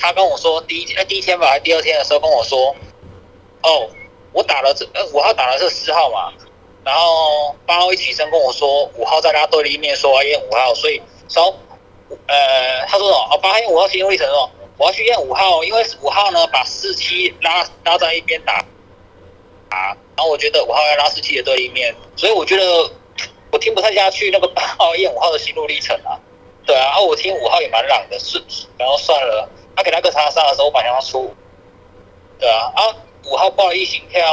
[0.01, 2.75] 他跟我说第一哎第一天吧，还是第二天的时候跟我说，
[3.61, 3.87] 哦，
[4.33, 6.33] 我打了这呃五号打的是四号嘛，
[6.83, 10.99] 然后八号一起身跟我说五号在他对立面说要验五号，所以
[11.29, 11.55] 说
[12.25, 14.49] 呃他说什么哦八号验五号心路历程哦。
[14.77, 18.53] 我要去验五号，因为五号呢把四七拉拉在一边打，
[19.69, 22.89] 啊，然后我觉得五号要拉四七的对立面，所以我觉得
[23.51, 26.17] 我听不太下去那个八号验五号的心路历程啊，
[26.71, 28.41] 对啊，然后我听五号也蛮朗的，是，
[28.77, 31.35] 然后算了，他给那个叉杀的时候，我马上要出，
[32.39, 32.95] 对啊，啊，
[33.25, 34.23] 五号报了一行票，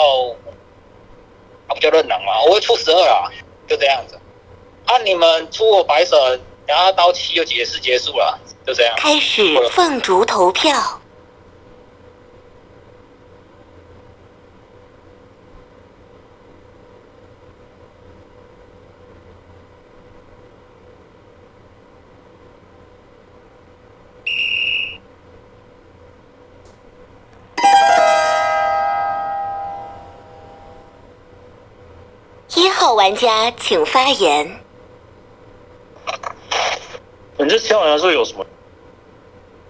[1.66, 3.28] 他不就认狼嘛，我会出十二啊，
[3.66, 4.16] 就这样子，
[4.86, 8.38] 啊，你们出我白神，然后刀七就解释结束了。
[8.64, 8.94] 就这样。
[8.96, 11.00] 开始凤竹投票。
[32.54, 34.60] 一号玩家请发言。
[37.38, 38.44] 你这签完的时候有什么？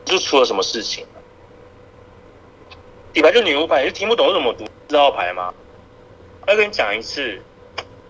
[0.05, 1.07] 就出了什么事情？
[3.13, 5.55] 底牌就女巫牌，你就听不懂怎么读四号牌吗？
[6.49, 7.41] 我要跟你讲一次，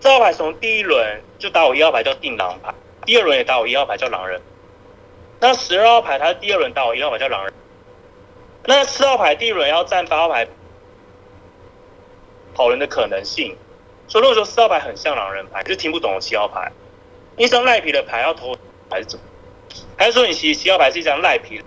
[0.01, 2.73] 四号牌从第一轮就打我一号牌叫定狼牌，
[3.05, 4.41] 第二轮也打我一号牌叫狼人。
[5.39, 7.53] 那十二号牌他第二轮打我一号牌叫狼人。
[8.65, 10.47] 那四号牌第一轮要占八号牌
[12.55, 13.55] 跑人的可能性，
[14.09, 16.71] 所以如果说四号牌很像狼人牌，就听不懂七号牌。
[17.37, 18.57] 一张赖皮的牌要投
[18.89, 19.25] 还是怎么？
[19.97, 21.63] 还是说你七七号牌是一张赖皮？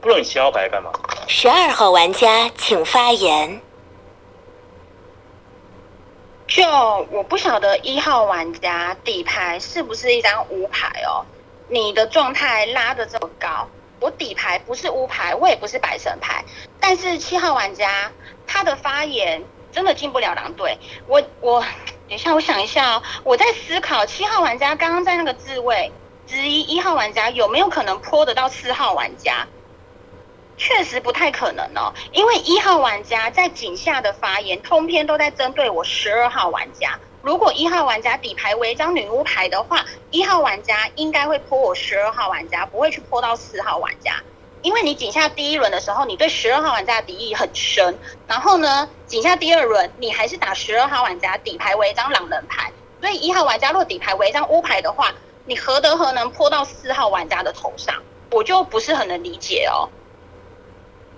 [0.00, 0.90] 不知道你七号牌干嘛？
[1.28, 3.60] 十二号玩家请发言。
[6.48, 6.66] 就
[7.12, 11.24] 我不晓得一号玩家底牌是不是一张乌牌哦？
[11.68, 13.68] 你的状态拉的这么高，
[14.00, 16.44] 我底牌不是乌牌，我也不是白神牌，
[16.80, 18.10] 但是七号玩家
[18.48, 20.78] 他的发言真的进不了狼队。
[21.06, 21.60] 我我
[22.08, 25.92] 等一下，我想一下哦，我在思考七号玩家刚刚在那个自位
[26.26, 29.46] 质疑一号玩家有没有可能泼得到四号玩家。
[30.56, 36.98] 确实不太可能哦，因为一号玩家在井下的发言通篇都在针对我十二号玩家。
[37.22, 44.22] 如果一号玩家底牌为一张女巫牌的话，一号玩家应该会泼我十二号玩家，不会去泼到四号玩家。
[44.62, 55.14] 因为你井下第一轮的时候，你对十二号玩家的敌意很深，然后呢，井下第二轮你还是打十二号玩家底牌为一张狼人牌，所以一号玩家若底牌为一张乌牌的话，
[55.46, 58.02] 你何德何能泼到四号玩家的头上？
[58.30, 59.88] 我就不是很能理解哦。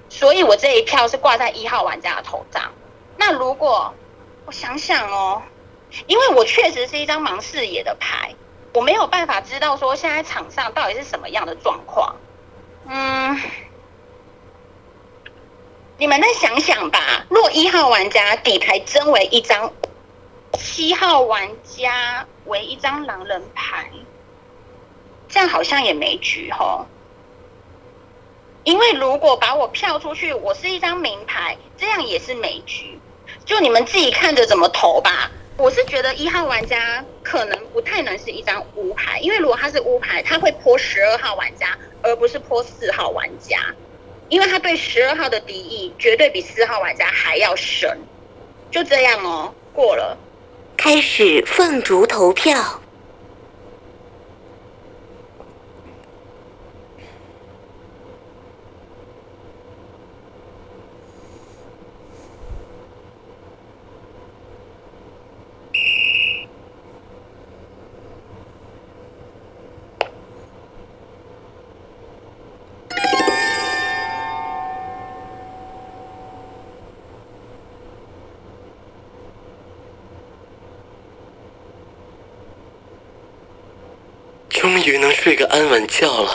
[0.08, 2.72] 所以我这一票是挂在一号玩家的头上。
[3.16, 3.92] 那如果
[4.46, 5.42] 我想想哦，
[6.06, 8.34] 因为我确实是一张盲视野的牌，
[8.72, 12.14] 我没有办法知道说现在场上到底是什么样的状况。
[12.88, 13.40] 嗯，
[15.98, 17.26] 你们再想想吧。
[17.28, 19.72] 若一号玩家底牌真为一张，
[20.52, 23.90] 七号玩家为一张狼人牌，
[25.28, 26.86] 这样好像也没局吼。
[28.64, 32.98] 因为如果把我票出去，我是一张名牌，这样也是没局。
[33.44, 35.30] 就你们自己看着怎么投吧。
[35.58, 43.58] 我是觉得一号玩家可能不太能是一张乌牌，因为如果他是乌牌，他会泼十二号玩家，而不是泼四号玩家，
[44.28, 47.96] 因为他对十二号的敌意绝对比四号玩家还要深。
[48.70, 50.18] 就这样哦，过了。
[50.76, 52.82] 开始凤竹投票。
[84.82, 86.28] 终于能睡个安稳觉了。